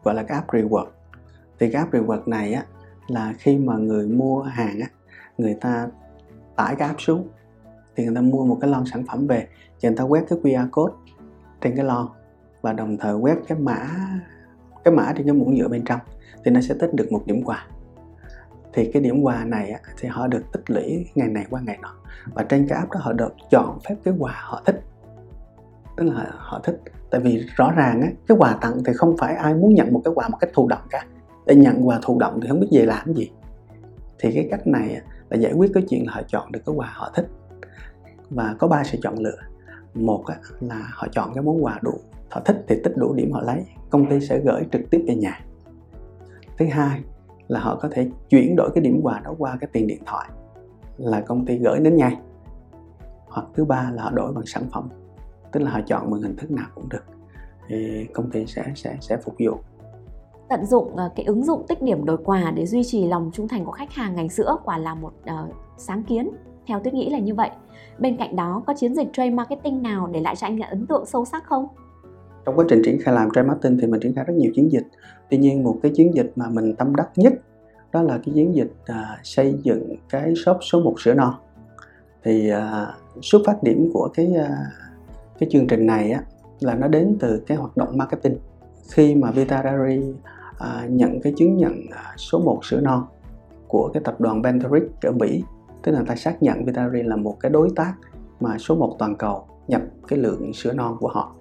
gọi 0.03 0.15
là 0.15 0.23
cái 0.23 0.35
app 0.35 0.49
reward 0.49 0.85
thì 1.59 1.71
cái 1.71 1.81
app 1.81 1.93
reward 1.93 2.21
này 2.25 2.53
á 2.53 2.65
là 3.07 3.33
khi 3.37 3.57
mà 3.57 3.77
người 3.77 4.07
mua 4.07 4.41
hàng 4.41 4.79
á 4.79 4.87
người 5.37 5.57
ta 5.61 5.87
tải 6.55 6.75
cái 6.75 6.87
app 6.87 7.01
xuống 7.01 7.27
thì 7.95 8.05
người 8.05 8.15
ta 8.15 8.21
mua 8.21 8.45
một 8.45 8.57
cái 8.61 8.69
lon 8.69 8.83
sản 8.85 9.03
phẩm 9.07 9.27
về 9.27 9.47
thì 9.81 9.89
người 9.89 9.97
ta 9.97 10.03
quét 10.03 10.23
cái 10.29 10.39
QR 10.43 10.69
code 10.69 10.93
trên 11.61 11.75
cái 11.75 11.85
lon 11.85 12.07
và 12.61 12.73
đồng 12.73 12.97
thời 12.97 13.15
quét 13.15 13.37
cái 13.47 13.57
mã 13.57 13.87
cái 14.83 14.93
mã 14.93 15.13
trên 15.17 15.25
cái 15.25 15.33
muỗng 15.33 15.55
nhựa 15.55 15.67
bên 15.67 15.83
trong 15.85 15.99
thì 16.45 16.51
nó 16.51 16.61
sẽ 16.61 16.75
tích 16.79 16.93
được 16.93 17.11
một 17.11 17.21
điểm 17.25 17.43
quà. 17.43 17.67
Thì 18.73 18.91
cái 18.93 19.01
điểm 19.01 19.21
quà 19.21 19.45
này 19.45 19.71
á, 19.71 19.79
thì 19.99 20.09
họ 20.09 20.27
được 20.27 20.51
tích 20.51 20.69
lũy 20.69 21.05
ngày 21.15 21.27
này 21.27 21.45
qua 21.49 21.61
ngày 21.61 21.77
nọ 21.81 21.93
và 22.33 22.43
trên 22.43 22.67
cái 22.67 22.79
app 22.79 22.91
đó 22.91 22.99
họ 23.03 23.13
được 23.13 23.33
chọn 23.51 23.79
phép 23.87 23.95
cái 24.03 24.13
quà 24.19 24.33
họ 24.35 24.61
thích. 24.65 24.81
Tức 25.97 26.03
là 26.03 26.31
họ 26.31 26.59
thích 26.63 26.81
tại 27.11 27.21
vì 27.21 27.47
rõ 27.55 27.71
ràng 27.71 28.01
á, 28.01 28.07
cái 28.27 28.37
quà 28.39 28.57
tặng 28.61 28.83
thì 28.85 28.93
không 28.93 29.15
phải 29.17 29.35
ai 29.35 29.53
muốn 29.53 29.73
nhận 29.73 29.93
một 29.93 30.01
cái 30.05 30.13
quà 30.13 30.29
một 30.29 30.37
cách 30.39 30.49
thụ 30.53 30.67
động 30.67 30.87
cả 30.89 31.05
để 31.45 31.55
nhận 31.55 31.87
quà 31.87 31.99
thụ 32.01 32.19
động 32.19 32.39
thì 32.41 32.49
không 32.49 32.59
biết 32.59 32.67
về 32.71 32.85
làm 32.85 33.13
gì. 33.13 33.31
Thì 34.19 34.31
cái 34.33 34.47
cách 34.51 34.67
này 34.67 35.01
là 35.29 35.37
giải 35.37 35.53
quyết 35.53 35.71
cái 35.73 35.83
chuyện 35.89 36.05
là 36.07 36.13
họ 36.13 36.21
chọn 36.27 36.51
được 36.51 36.59
cái 36.65 36.75
quà 36.75 36.91
họ 36.93 37.11
thích. 37.15 37.27
Và 38.29 38.55
có 38.59 38.67
ba 38.67 38.83
sự 38.83 38.97
chọn 39.01 39.19
lựa. 39.19 39.37
Một 39.93 40.23
là 40.59 40.89
họ 40.93 41.07
chọn 41.11 41.33
cái 41.33 41.43
món 41.43 41.63
quà 41.63 41.79
đủ, 41.81 41.93
họ 42.29 42.41
thích 42.45 42.63
thì 42.67 42.75
tích 42.83 42.93
đủ 42.95 43.13
điểm 43.13 43.31
họ 43.31 43.41
lấy, 43.41 43.65
công 43.89 44.09
ty 44.09 44.19
sẽ 44.19 44.39
gửi 44.39 44.61
trực 44.71 44.81
tiếp 44.89 45.03
về 45.07 45.15
nhà. 45.15 45.45
Thứ 46.57 46.65
hai 46.65 47.01
là 47.47 47.59
họ 47.59 47.75
có 47.75 47.89
thể 47.91 48.09
chuyển 48.29 48.55
đổi 48.55 48.69
cái 48.75 48.83
điểm 48.83 48.99
quà 49.03 49.19
đó 49.19 49.35
qua 49.37 49.57
cái 49.61 49.69
tiền 49.73 49.87
điện 49.87 50.01
thoại 50.05 50.29
là 50.97 51.21
công 51.21 51.45
ty 51.45 51.57
gửi 51.57 51.79
đến 51.79 51.97
ngay. 51.97 52.17
Hoặc 53.25 53.47
thứ 53.55 53.65
ba 53.65 53.91
là 53.93 54.03
họ 54.03 54.11
đổi 54.11 54.33
bằng 54.33 54.45
sản 54.45 54.63
phẩm, 54.71 54.89
tức 55.51 55.59
là 55.59 55.71
họ 55.71 55.79
chọn 55.87 56.11
bằng 56.11 56.21
hình 56.21 56.35
thức 56.35 56.51
nào 56.51 56.67
cũng 56.75 56.89
được. 56.89 57.03
Thì 57.67 58.05
công 58.13 58.31
ty 58.31 58.45
sẽ 58.45 58.63
sẽ 58.75 58.97
sẽ 59.01 59.17
phục 59.17 59.35
vụ 59.39 59.57
tận 60.49 60.65
dụng 60.65 60.93
uh, 60.93 61.11
cái 61.15 61.25
ứng 61.25 61.43
dụng 61.43 61.65
tích 61.67 61.81
điểm 61.81 62.05
đổi 62.05 62.17
quà 62.17 62.51
để 62.55 62.65
duy 62.65 62.83
trì 62.83 63.07
lòng 63.07 63.31
trung 63.33 63.47
thành 63.47 63.65
của 63.65 63.71
khách 63.71 63.91
hàng 63.91 64.15
ngành 64.15 64.29
sữa 64.29 64.57
quả 64.63 64.77
là 64.77 64.95
một 64.95 65.13
uh, 65.23 65.55
sáng 65.77 66.03
kiến. 66.03 66.29
Theo 66.67 66.79
tuyết 66.79 66.93
nghĩ 66.93 67.09
là 67.09 67.19
như 67.19 67.35
vậy. 67.35 67.49
Bên 67.99 68.17
cạnh 68.17 68.35
đó 68.35 68.63
có 68.67 68.73
chiến 68.73 68.95
dịch 68.95 69.07
trade 69.13 69.29
marketing 69.29 69.83
nào 69.83 70.09
để 70.11 70.21
lại 70.21 70.35
cho 70.35 70.47
anh 70.47 70.59
ấn 70.59 70.85
tượng 70.87 71.05
sâu 71.05 71.25
sắc 71.25 71.43
không? 71.45 71.67
Trong 72.45 72.55
quá 72.55 72.65
trình 72.69 72.81
triển 72.85 72.99
khai 73.01 73.13
làm 73.15 73.29
trade 73.35 73.47
marketing 73.47 73.77
thì 73.81 73.87
mình 73.87 73.99
triển 73.99 74.15
khai 74.15 74.25
rất 74.27 74.33
nhiều 74.33 74.51
chiến 74.55 74.71
dịch. 74.71 74.87
Tuy 75.29 75.37
nhiên 75.37 75.63
một 75.63 75.79
cái 75.83 75.91
chiến 75.95 76.13
dịch 76.13 76.31
mà 76.35 76.45
mình 76.49 76.75
tâm 76.75 76.95
đắc 76.95 77.09
nhất 77.15 77.33
đó 77.91 78.01
là 78.01 78.19
cái 78.25 78.35
chiến 78.35 78.55
dịch 78.55 78.73
uh, 78.91 78.95
xây 79.23 79.59
dựng 79.63 79.95
cái 80.09 80.33
shop 80.45 80.57
số 80.61 80.81
1 80.81 80.99
sữa 80.99 81.13
non 81.13 81.33
thì 82.23 82.51
uh, 82.51 83.23
xuất 83.23 83.41
phát 83.45 83.63
điểm 83.63 83.89
của 83.93 84.09
cái 84.13 84.27
uh, 84.31 84.47
cái 85.39 85.49
chương 85.51 85.67
trình 85.67 85.85
này 85.85 86.11
á 86.11 86.21
là 86.59 86.75
nó 86.75 86.87
đến 86.87 87.17
từ 87.19 87.43
cái 87.47 87.57
hoạt 87.57 87.77
động 87.77 87.97
marketing. 87.97 88.37
Khi 88.91 89.15
mà 89.15 89.31
Vita 89.31 89.63
Dairy 89.63 90.01
à, 90.59 90.87
nhận 90.89 91.21
cái 91.21 91.33
chứng 91.37 91.57
nhận 91.57 91.73
à, 91.91 92.13
số 92.17 92.39
1 92.39 92.65
sữa 92.65 92.79
non 92.81 93.03
của 93.67 93.89
cái 93.93 94.03
tập 94.05 94.21
đoàn 94.21 94.41
Benteric 94.41 94.83
ở 95.01 95.11
Mỹ. 95.11 95.43
Tức 95.83 95.91
là 95.91 96.03
ta 96.07 96.15
xác 96.15 96.43
nhận 96.43 96.65
Vitarin 96.65 97.05
là 97.05 97.15
một 97.15 97.37
cái 97.39 97.49
đối 97.49 97.69
tác 97.75 97.93
mà 98.39 98.57
số 98.57 98.75
1 98.75 98.95
toàn 98.99 99.15
cầu 99.15 99.47
nhập 99.67 99.81
cái 100.07 100.19
lượng 100.19 100.53
sữa 100.53 100.73
non 100.73 100.97
của 100.99 101.07
họ. 101.07 101.35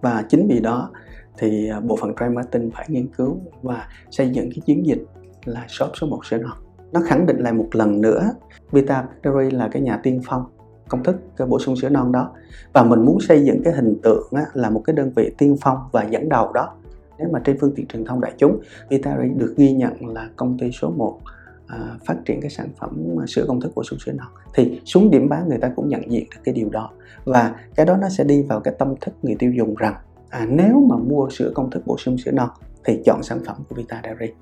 Và 0.00 0.24
chính 0.28 0.48
vì 0.48 0.60
đó 0.60 0.90
thì 1.38 1.68
à, 1.68 1.80
bộ 1.80 1.96
phận 1.96 2.14
trade 2.20 2.34
marketing 2.34 2.70
phải 2.74 2.86
nghiên 2.88 3.06
cứu 3.06 3.38
và 3.62 3.88
xây 4.10 4.30
dựng 4.30 4.50
cái 4.50 4.60
chiến 4.66 4.86
dịch 4.86 5.04
là 5.44 5.64
shop 5.68 5.90
số 5.94 6.06
1 6.06 6.26
sữa 6.26 6.38
non. 6.38 6.56
Nó 6.92 7.00
khẳng 7.06 7.26
định 7.26 7.38
lại 7.38 7.52
một 7.52 7.68
lần 7.72 8.00
nữa 8.00 8.30
Vita 8.72 9.06
Factory 9.22 9.56
là 9.56 9.68
cái 9.68 9.82
nhà 9.82 10.00
tiên 10.02 10.20
phong 10.24 10.44
công 10.88 11.02
thức 11.02 11.16
cái 11.36 11.46
bổ 11.46 11.58
sung 11.58 11.76
sữa 11.76 11.88
non 11.88 12.12
đó. 12.12 12.30
Và 12.72 12.84
mình 12.84 13.02
muốn 13.02 13.20
xây 13.20 13.44
dựng 13.44 13.62
cái 13.64 13.72
hình 13.72 13.98
tượng 14.02 14.28
á, 14.32 14.42
là 14.54 14.70
một 14.70 14.82
cái 14.84 14.96
đơn 14.96 15.12
vị 15.16 15.30
tiên 15.38 15.56
phong 15.60 15.78
và 15.92 16.02
dẫn 16.02 16.28
đầu 16.28 16.52
đó 16.52 16.74
nếu 17.18 17.28
mà 17.32 17.40
trên 17.44 17.56
phương 17.60 17.72
tiện 17.76 17.86
truyền 17.86 18.04
thông 18.04 18.20
đại 18.20 18.32
chúng 18.38 18.60
Vitari 18.88 19.28
được 19.36 19.54
ghi 19.56 19.72
nhận 19.72 20.06
là 20.08 20.28
công 20.36 20.58
ty 20.58 20.70
số 20.72 20.90
1 20.90 21.20
à, 21.66 21.78
phát 22.04 22.16
triển 22.24 22.40
cái 22.40 22.50
sản 22.50 22.68
phẩm 22.78 23.16
à, 23.20 23.24
sữa 23.26 23.44
công 23.48 23.60
thức 23.60 23.72
bổ 23.74 23.82
sung 23.82 23.98
sữa 23.98 24.12
non 24.12 24.28
thì 24.54 24.80
xuống 24.84 25.10
điểm 25.10 25.28
bán 25.28 25.48
người 25.48 25.58
ta 25.58 25.72
cũng 25.76 25.88
nhận 25.88 26.10
diện 26.10 26.26
được 26.30 26.40
cái 26.44 26.54
điều 26.54 26.68
đó. 26.70 26.90
Và 27.24 27.54
cái 27.74 27.86
đó 27.86 27.96
nó 27.96 28.08
sẽ 28.08 28.24
đi 28.24 28.42
vào 28.42 28.60
cái 28.60 28.74
tâm 28.78 28.94
thức 29.00 29.14
người 29.22 29.36
tiêu 29.38 29.52
dùng 29.52 29.74
rằng 29.74 29.94
à, 30.28 30.46
nếu 30.50 30.86
mà 30.90 30.96
mua 30.96 31.28
sữa 31.30 31.52
công 31.54 31.70
thức 31.70 31.82
bổ 31.86 31.96
sung 31.98 32.18
sữa 32.18 32.30
non 32.30 32.48
thì 32.84 33.02
chọn 33.04 33.22
sản 33.22 33.38
phẩm 33.46 33.56
của 33.68 33.74
Vita 33.74 34.00
Dairy. 34.04 34.32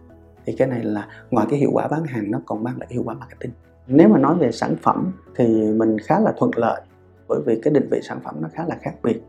Thì 0.47 0.53
cái 0.53 0.69
này 0.69 0.85
là 0.85 1.09
ngoài 1.31 1.47
cái 1.51 1.59
hiệu 1.59 1.71
quả 1.73 1.89
bán 1.89 2.05
hàng 2.05 2.31
nó 2.31 2.41
còn 2.47 2.65
mang 2.65 2.79
lại 2.79 2.89
hiệu 2.91 3.03
quả 3.05 3.15
marketing. 3.15 3.53
Nếu 3.87 4.09
mà 4.09 4.19
nói 4.19 4.37
về 4.39 4.53
sản 4.53 4.77
phẩm 4.83 5.13
thì 5.37 5.47
mình 5.73 5.99
khá 5.99 6.21
là 6.21 6.33
thuận 6.39 6.51
lợi 6.57 6.83
bởi 7.29 7.41
vì 7.47 7.61
cái 7.63 7.73
định 7.73 7.89
vị 7.91 8.01
sản 8.03 8.21
phẩm 8.25 8.35
nó 8.41 8.49
khá 8.53 8.65
là 8.67 8.77
khác 8.81 8.95
biệt. 9.03 9.23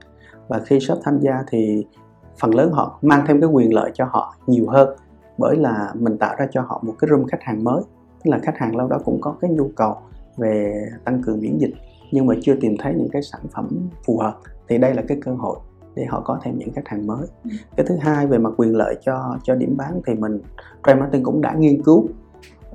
Và 0.47 0.59
khi 0.59 0.79
shop 0.79 0.99
tham 1.03 1.19
gia 1.19 1.43
thì 1.47 1.85
phần 2.39 2.55
lớn 2.55 2.71
họ 2.71 2.99
mang 3.01 3.23
thêm 3.27 3.41
cái 3.41 3.49
quyền 3.49 3.73
lợi 3.73 3.91
cho 3.93 4.05
họ 4.05 4.35
nhiều 4.47 4.65
hơn 4.69 4.97
bởi 5.37 5.55
là 5.57 5.91
mình 5.93 6.17
tạo 6.17 6.35
ra 6.37 6.47
cho 6.51 6.61
họ 6.61 6.81
một 6.85 6.93
cái 6.99 7.09
room 7.09 7.25
khách 7.27 7.41
hàng 7.43 7.63
mới. 7.63 7.81
Tức 8.23 8.31
là 8.31 8.39
khách 8.43 8.57
hàng 8.57 8.75
lâu 8.75 8.87
đó 8.87 8.99
cũng 9.05 9.21
có 9.21 9.35
cái 9.41 9.51
nhu 9.51 9.69
cầu 9.75 9.95
về 10.37 10.85
tăng 11.03 11.21
cường 11.21 11.39
miễn 11.39 11.57
dịch 11.57 11.73
nhưng 12.11 12.25
mà 12.25 12.35
chưa 12.41 12.55
tìm 12.61 12.75
thấy 12.79 12.93
những 12.93 13.09
cái 13.09 13.21
sản 13.21 13.41
phẩm 13.51 13.89
phù 14.05 14.17
hợp 14.17 14.37
thì 14.67 14.77
đây 14.77 14.93
là 14.93 15.03
cái 15.07 15.17
cơ 15.21 15.33
hội 15.33 15.57
để 15.95 16.05
họ 16.05 16.21
có 16.25 16.39
thêm 16.43 16.57
những 16.57 16.73
khách 16.73 16.87
hàng 16.87 17.07
mới. 17.07 17.27
Ừ. 17.43 17.49
cái 17.77 17.85
thứ 17.89 17.95
hai 18.01 18.27
về 18.27 18.37
mặt 18.37 18.49
quyền 18.57 18.75
lợi 18.75 18.95
cho 19.01 19.37
cho 19.43 19.55
điểm 19.55 19.77
bán 19.77 20.01
thì 20.05 20.13
mình 20.13 20.39
Trade 20.83 20.99
Martin 20.99 21.23
cũng 21.23 21.41
đã 21.41 21.53
nghiên 21.53 21.83
cứu 21.83 22.07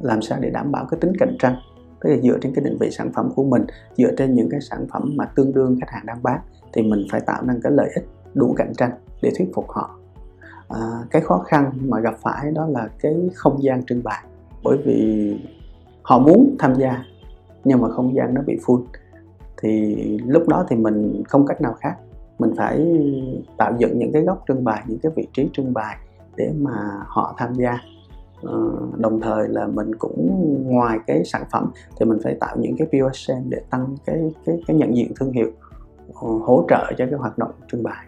làm 0.03 0.23
sao 0.23 0.39
để 0.41 0.51
đảm 0.51 0.73
bảo 0.73 0.87
cái 0.91 1.01
tính 1.01 1.13
cạnh 1.19 1.37
tranh. 1.39 1.55
Tức 2.01 2.11
là 2.11 2.17
dựa 2.23 2.39
trên 2.41 2.55
cái 2.55 2.65
định 2.65 2.77
vị 2.81 2.91
sản 2.91 3.13
phẩm 3.13 3.31
của 3.35 3.45
mình 3.45 3.67
dựa 3.97 4.15
trên 4.17 4.35
những 4.35 4.49
cái 4.51 4.61
sản 4.61 4.87
phẩm 4.93 5.13
mà 5.17 5.25
tương 5.25 5.53
đương 5.53 5.77
khách 5.81 5.91
hàng 5.91 6.07
đang 6.07 6.23
bán 6.23 6.41
thì 6.73 6.83
mình 6.83 7.07
phải 7.11 7.21
tạo 7.21 7.43
nên 7.43 7.61
cái 7.63 7.73
lợi 7.73 7.91
ích 7.95 8.05
đủ 8.35 8.55
cạnh 8.57 8.73
tranh 8.75 8.91
để 9.23 9.31
thuyết 9.39 9.51
phục 9.55 9.71
họ. 9.71 9.91
À, 10.69 11.05
cái 11.11 11.23
khó 11.23 11.39
khăn 11.47 11.71
mà 11.81 12.01
gặp 12.01 12.15
phải 12.23 12.51
đó 12.51 12.67
là 12.67 12.89
cái 13.01 13.31
không 13.35 13.63
gian 13.63 13.85
trưng 13.87 14.03
bày. 14.05 14.25
Bởi 14.65 14.79
vì 14.85 15.35
họ 16.03 16.19
muốn 16.19 16.57
tham 16.59 16.75
gia 16.75 17.05
nhưng 17.65 17.81
mà 17.81 17.89
không 17.89 18.15
gian 18.15 18.35
nó 18.35 18.43
bị 18.47 18.59
full. 18.67 18.83
Thì 19.63 19.97
lúc 20.27 20.49
đó 20.49 20.65
thì 20.69 20.77
mình 20.77 21.23
không 21.29 21.47
cách 21.47 21.61
nào 21.61 21.75
khác. 21.81 21.97
Mình 22.39 22.53
phải 22.57 22.87
tạo 23.57 23.73
dựng 23.79 23.99
những 23.99 24.13
cái 24.13 24.23
góc 24.23 24.45
trưng 24.49 24.65
bày 24.65 24.83
những 24.87 24.99
cái 24.99 25.13
vị 25.17 25.27
trí 25.33 25.49
trưng 25.53 25.75
bày 25.75 25.97
để 26.37 26.53
mà 26.59 27.03
họ 27.07 27.35
tham 27.39 27.55
gia. 27.55 27.79
Ờ, 28.43 28.73
đồng 28.97 29.21
thời 29.21 29.49
là 29.49 29.67
mình 29.67 29.95
cũng 29.95 30.45
ngoài 30.67 30.99
cái 31.07 31.25
sản 31.25 31.43
phẩm 31.53 31.71
thì 31.99 32.07
mình 32.07 32.19
phải 32.25 32.35
tạo 32.41 32.57
những 32.61 32.77
cái 32.77 32.89
POSM 32.93 33.49
để 33.49 33.61
tăng 33.71 33.97
cái 34.05 34.33
cái 34.47 34.63
cái 34.67 34.77
nhận 34.77 34.97
diện 34.97 35.13
thương 35.17 35.33
hiệu 35.33 35.51
ờ, 36.15 36.29
hỗ 36.43 36.65
trợ 36.69 36.93
cho 36.99 37.07
cái 37.07 37.19
hoạt 37.19 37.39
động 37.39 37.51
trưng 37.73 37.83
bày. 37.83 38.07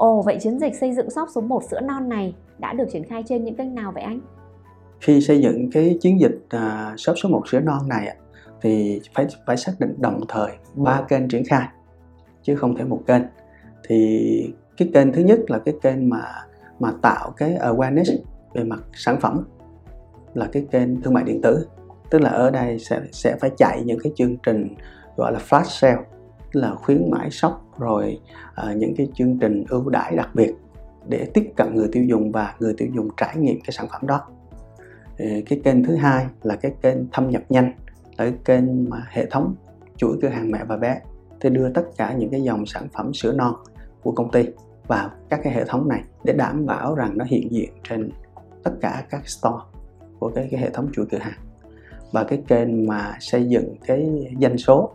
Ồ, 0.00 0.22
vậy 0.22 0.38
chiến 0.40 0.58
dịch 0.58 0.74
xây 0.74 0.92
dựng 0.92 1.10
shop 1.10 1.28
số 1.34 1.40
1 1.40 1.64
sữa 1.70 1.80
non 1.80 2.08
này 2.08 2.34
đã 2.58 2.72
được 2.72 2.84
triển 2.92 3.04
khai 3.04 3.22
trên 3.28 3.44
những 3.44 3.56
kênh 3.56 3.74
nào 3.74 3.92
vậy 3.92 4.02
anh? 4.02 4.20
Khi 5.00 5.20
xây 5.20 5.40
dựng 5.40 5.70
cái 5.72 5.98
chiến 6.00 6.20
dịch 6.20 6.38
uh, 6.56 7.00
shop 7.00 7.16
số 7.22 7.28
1 7.28 7.48
sữa 7.48 7.60
non 7.60 7.88
này 7.88 8.16
thì 8.62 9.00
phải 9.14 9.26
phải 9.46 9.56
xác 9.56 9.72
định 9.78 9.94
đồng 9.98 10.20
thời 10.28 10.50
ba 10.74 11.02
kênh 11.08 11.28
triển 11.28 11.44
khai 11.44 11.68
chứ 12.42 12.56
không 12.56 12.76
thể 12.76 12.84
một 12.84 13.02
kênh. 13.06 13.22
Thì 13.88 14.54
cái 14.76 14.90
kênh 14.94 15.12
thứ 15.12 15.22
nhất 15.22 15.38
là 15.48 15.58
cái 15.58 15.74
kênh 15.82 16.08
mà 16.08 16.22
mà 16.78 16.92
tạo 17.02 17.30
cái 17.36 17.58
awareness 17.60 18.18
về 18.54 18.64
mặt 18.64 18.80
sản 18.92 19.20
phẩm 19.20 19.44
là 20.34 20.48
cái 20.52 20.66
kênh 20.70 21.02
thương 21.02 21.14
mại 21.14 21.24
điện 21.24 21.40
tử 21.42 21.66
tức 22.10 22.20
là 22.20 22.30
ở 22.30 22.50
đây 22.50 22.78
sẽ 22.78 23.00
sẽ 23.12 23.36
phải 23.40 23.50
chạy 23.56 23.82
những 23.84 23.98
cái 24.02 24.12
chương 24.16 24.36
trình 24.36 24.74
gọi 25.16 25.32
là 25.32 25.38
flash 25.48 25.64
sale 25.64 26.02
là 26.52 26.74
khuyến 26.74 27.10
mãi 27.10 27.30
sốc 27.30 27.78
rồi 27.78 28.20
à, 28.54 28.72
những 28.72 28.94
cái 28.96 29.08
chương 29.14 29.38
trình 29.38 29.64
ưu 29.68 29.88
đãi 29.88 30.16
đặc 30.16 30.28
biệt 30.34 30.54
để 31.08 31.30
tiếp 31.34 31.52
cận 31.56 31.74
người 31.74 31.88
tiêu 31.92 32.04
dùng 32.04 32.32
và 32.32 32.54
người 32.60 32.74
tiêu 32.78 32.88
dùng 32.94 33.08
trải 33.16 33.36
nghiệm 33.36 33.60
cái 33.60 33.72
sản 33.72 33.86
phẩm 33.92 34.06
đó. 34.06 34.26
Cái 35.18 35.60
kênh 35.64 35.84
thứ 35.84 35.96
hai 35.96 36.26
là 36.42 36.56
cái 36.56 36.72
kênh 36.82 36.96
thâm 37.12 37.30
nhập 37.30 37.42
nhanh 37.48 37.72
là 38.18 38.24
cái 38.24 38.34
kênh 38.44 38.90
mà 38.90 39.06
hệ 39.10 39.26
thống 39.26 39.54
chuỗi 39.96 40.18
cửa 40.22 40.28
hàng 40.28 40.50
mẹ 40.50 40.64
và 40.64 40.76
bé 40.76 41.00
thì 41.40 41.50
đưa 41.50 41.70
tất 41.72 41.82
cả 41.96 42.12
những 42.12 42.30
cái 42.30 42.42
dòng 42.42 42.66
sản 42.66 42.88
phẩm 42.92 43.14
sữa 43.14 43.32
non 43.32 43.54
của 44.02 44.12
công 44.12 44.30
ty 44.30 44.44
vào 44.86 45.10
các 45.28 45.40
cái 45.44 45.52
hệ 45.52 45.64
thống 45.64 45.88
này 45.88 46.02
để 46.24 46.32
đảm 46.32 46.66
bảo 46.66 46.94
rằng 46.94 47.18
nó 47.18 47.24
hiện 47.24 47.52
diện 47.52 47.70
trên 47.88 48.10
tất 48.62 48.72
cả 48.80 49.04
các 49.10 49.28
store 49.28 49.64
của 50.18 50.30
cái, 50.34 50.48
cái 50.50 50.60
hệ 50.60 50.70
thống 50.70 50.88
chuỗi 50.92 51.06
cửa 51.10 51.18
hàng. 51.18 51.38
Và 52.12 52.24
cái 52.24 52.42
kênh 52.48 52.86
mà 52.86 53.16
xây 53.20 53.48
dựng 53.48 53.74
cái 53.86 54.10
doanh 54.40 54.58
số 54.58 54.92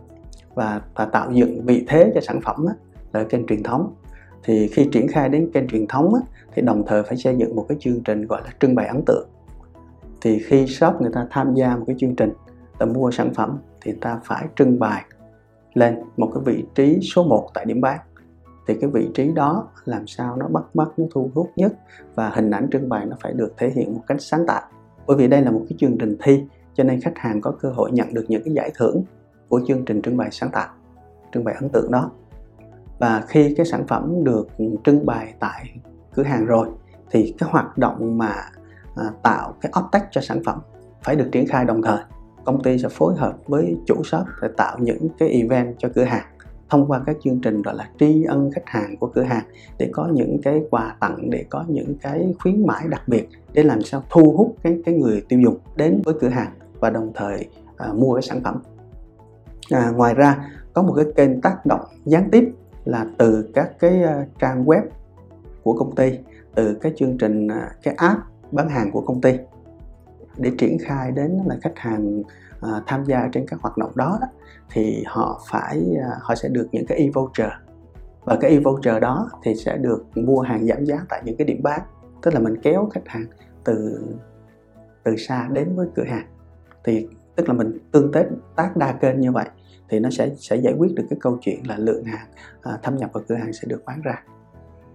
và 0.56 0.80
và 0.94 1.04
tạo 1.04 1.30
dựng 1.32 1.64
vị 1.66 1.84
thế 1.88 2.12
cho 2.14 2.20
sản 2.20 2.40
phẩm 2.40 2.66
á, 2.68 2.74
là 3.12 3.24
kênh 3.24 3.46
truyền 3.46 3.62
thống. 3.62 3.94
Thì 4.44 4.68
khi 4.68 4.88
triển 4.92 5.08
khai 5.08 5.28
đến 5.28 5.50
kênh 5.52 5.68
truyền 5.68 5.86
thống 5.86 6.14
á, 6.14 6.20
thì 6.54 6.62
đồng 6.62 6.82
thời 6.86 7.02
phải 7.02 7.16
xây 7.16 7.36
dựng 7.36 7.56
một 7.56 7.66
cái 7.68 7.78
chương 7.80 8.02
trình 8.04 8.26
gọi 8.26 8.40
là 8.44 8.50
trưng 8.60 8.74
bày 8.74 8.86
ấn 8.86 9.02
tượng. 9.06 9.28
Thì 10.20 10.38
khi 10.38 10.66
shop 10.66 11.00
người 11.00 11.10
ta 11.14 11.26
tham 11.30 11.54
gia 11.54 11.76
một 11.76 11.84
cái 11.86 11.96
chương 11.98 12.16
trình 12.16 12.32
ta 12.78 12.86
mua 12.86 13.10
sản 13.10 13.34
phẩm 13.34 13.58
thì 13.80 13.92
ta 14.00 14.20
phải 14.24 14.46
trưng 14.56 14.78
bày 14.78 15.04
lên 15.74 15.98
một 16.16 16.30
cái 16.34 16.42
vị 16.44 16.64
trí 16.74 16.98
số 17.02 17.24
1 17.24 17.48
tại 17.54 17.64
điểm 17.64 17.80
bán. 17.80 17.98
Thì 18.66 18.74
cái 18.80 18.90
vị 18.90 19.08
trí 19.14 19.32
đó 19.32 19.68
làm 19.84 20.06
sao 20.06 20.36
nó 20.36 20.46
bắt 20.48 20.62
mắt 20.74 20.88
nó 20.96 21.04
thu 21.10 21.30
hút 21.34 21.50
nhất 21.56 21.72
và 22.14 22.28
hình 22.28 22.50
ảnh 22.50 22.68
trưng 22.72 22.88
bày 22.88 23.06
nó 23.06 23.16
phải 23.20 23.32
được 23.32 23.54
thể 23.56 23.70
hiện 23.70 23.94
một 23.94 24.02
cách 24.06 24.16
sáng 24.20 24.46
tạo. 24.46 24.62
Bởi 25.06 25.16
vì 25.16 25.28
đây 25.28 25.42
là 25.42 25.50
một 25.50 25.62
cái 25.68 25.76
chương 25.78 25.98
trình 25.98 26.16
thi 26.22 26.44
cho 26.74 26.84
nên 26.84 27.00
khách 27.00 27.18
hàng 27.18 27.40
có 27.40 27.50
cơ 27.50 27.70
hội 27.70 27.90
nhận 27.92 28.14
được 28.14 28.24
những 28.28 28.42
cái 28.44 28.54
giải 28.54 28.70
thưởng 28.74 29.04
của 29.48 29.60
chương 29.66 29.84
trình 29.84 30.02
trưng 30.02 30.16
bày 30.16 30.28
sáng 30.30 30.50
tạo 30.50 30.68
trưng 31.32 31.44
bày 31.44 31.54
ấn 31.60 31.68
tượng 31.68 31.90
đó. 31.90 32.10
Và 32.98 33.24
khi 33.28 33.54
cái 33.56 33.66
sản 33.66 33.86
phẩm 33.86 34.24
được 34.24 34.48
trưng 34.84 35.06
bày 35.06 35.34
tại 35.40 35.80
cửa 36.14 36.22
hàng 36.22 36.46
rồi 36.46 36.68
thì 37.10 37.34
cái 37.38 37.48
hoạt 37.52 37.78
động 37.78 38.18
mà 38.18 38.34
à, 38.96 39.04
tạo 39.22 39.54
cái 39.60 39.72
optech 39.80 40.02
cho 40.10 40.20
sản 40.20 40.42
phẩm 40.44 40.58
phải 41.02 41.16
được 41.16 41.28
triển 41.32 41.46
khai 41.46 41.64
đồng 41.64 41.82
thời. 41.82 41.98
Công 42.44 42.62
ty 42.62 42.78
sẽ 42.78 42.88
phối 42.88 43.14
hợp 43.16 43.36
với 43.46 43.76
chủ 43.86 44.04
shop 44.04 44.26
để 44.42 44.48
tạo 44.56 44.78
những 44.78 45.08
cái 45.18 45.28
event 45.28 45.74
cho 45.78 45.88
cửa 45.94 46.04
hàng 46.04 46.26
thông 46.68 46.86
qua 46.86 47.02
các 47.06 47.16
chương 47.24 47.40
trình 47.40 47.62
gọi 47.62 47.74
là 47.74 47.88
tri 47.98 48.24
ân 48.24 48.50
khách 48.54 48.66
hàng 48.66 48.96
của 48.96 49.06
cửa 49.06 49.22
hàng 49.22 49.44
để 49.78 49.90
có 49.92 50.08
những 50.12 50.38
cái 50.42 50.62
quà 50.70 50.96
tặng 51.00 51.30
để 51.30 51.44
có 51.50 51.64
những 51.68 51.94
cái 52.02 52.34
khuyến 52.38 52.66
mãi 52.66 52.84
đặc 52.88 53.02
biệt 53.08 53.28
để 53.52 53.62
làm 53.62 53.82
sao 53.82 54.02
thu 54.10 54.34
hút 54.36 54.56
cái 54.62 54.82
cái 54.84 54.94
người 54.94 55.22
tiêu 55.28 55.40
dùng 55.40 55.58
đến 55.76 56.02
với 56.04 56.14
cửa 56.20 56.28
hàng 56.28 56.52
và 56.80 56.90
đồng 56.90 57.12
thời 57.14 57.48
à, 57.76 57.92
mua 57.92 58.14
cái 58.14 58.22
sản 58.22 58.40
phẩm 58.44 58.62
à, 59.70 59.90
ngoài 59.90 60.14
ra 60.14 60.50
có 60.72 60.82
một 60.82 60.94
cái 60.96 61.04
kênh 61.16 61.40
tác 61.40 61.66
động 61.66 61.80
gián 62.04 62.28
tiếp 62.32 62.52
là 62.84 63.06
từ 63.18 63.50
các 63.54 63.70
cái 63.78 64.02
à, 64.02 64.26
trang 64.38 64.64
web 64.64 64.82
của 65.62 65.72
công 65.72 65.94
ty 65.94 66.18
từ 66.54 66.74
cái 66.74 66.92
chương 66.96 67.18
trình 67.18 67.48
à, 67.48 67.70
cái 67.82 67.94
app 67.94 68.20
bán 68.52 68.68
hàng 68.68 68.90
của 68.92 69.00
công 69.00 69.20
ty 69.20 69.38
để 70.36 70.52
triển 70.58 70.78
khai 70.78 71.12
đến 71.12 71.38
là 71.46 71.56
khách 71.62 71.78
hàng 71.78 72.22
à, 72.60 72.82
tham 72.86 73.04
gia 73.04 73.28
trên 73.32 73.46
các 73.48 73.60
hoạt 73.60 73.76
động 73.76 73.92
đó, 73.94 74.18
đó 74.20 74.26
thì 74.70 75.04
họ 75.06 75.40
phải 75.50 75.96
à, 76.02 76.10
họ 76.20 76.34
sẽ 76.34 76.48
được 76.48 76.68
những 76.72 76.86
cái 76.86 76.98
e-voucher. 76.98 77.50
Và 78.24 78.36
cái 78.40 78.50
e-voucher 78.50 79.00
đó 79.00 79.30
thì 79.42 79.54
sẽ 79.54 79.76
được 79.76 80.04
mua 80.14 80.40
hàng 80.40 80.66
giảm 80.66 80.84
giá 80.84 81.06
tại 81.08 81.22
những 81.24 81.36
cái 81.36 81.46
điểm 81.46 81.62
bán. 81.62 81.80
Tức 82.22 82.34
là 82.34 82.40
mình 82.40 82.56
kéo 82.62 82.88
khách 82.92 83.06
hàng 83.08 83.26
từ 83.64 84.04
từ 85.04 85.16
xa 85.16 85.48
đến 85.52 85.76
với 85.76 85.86
cửa 85.94 86.04
hàng. 86.04 86.26
Thì 86.84 87.08
tức 87.36 87.48
là 87.48 87.54
mình 87.54 87.78
tương 87.92 88.12
tác 88.12 88.26
tác 88.56 88.76
đa 88.76 88.92
kênh 88.92 89.20
như 89.20 89.32
vậy 89.32 89.46
thì 89.88 90.00
nó 90.00 90.10
sẽ 90.10 90.30
sẽ 90.36 90.56
giải 90.56 90.74
quyết 90.78 90.94
được 90.94 91.04
cái 91.10 91.18
câu 91.22 91.38
chuyện 91.40 91.66
là 91.68 91.76
lượng 91.78 92.04
hàng 92.04 92.26
à, 92.62 92.78
thâm 92.82 92.96
nhập 92.96 93.10
vào 93.12 93.24
cửa 93.28 93.34
hàng 93.34 93.52
sẽ 93.52 93.68
được 93.68 93.82
bán 93.86 94.02
ra 94.02 94.22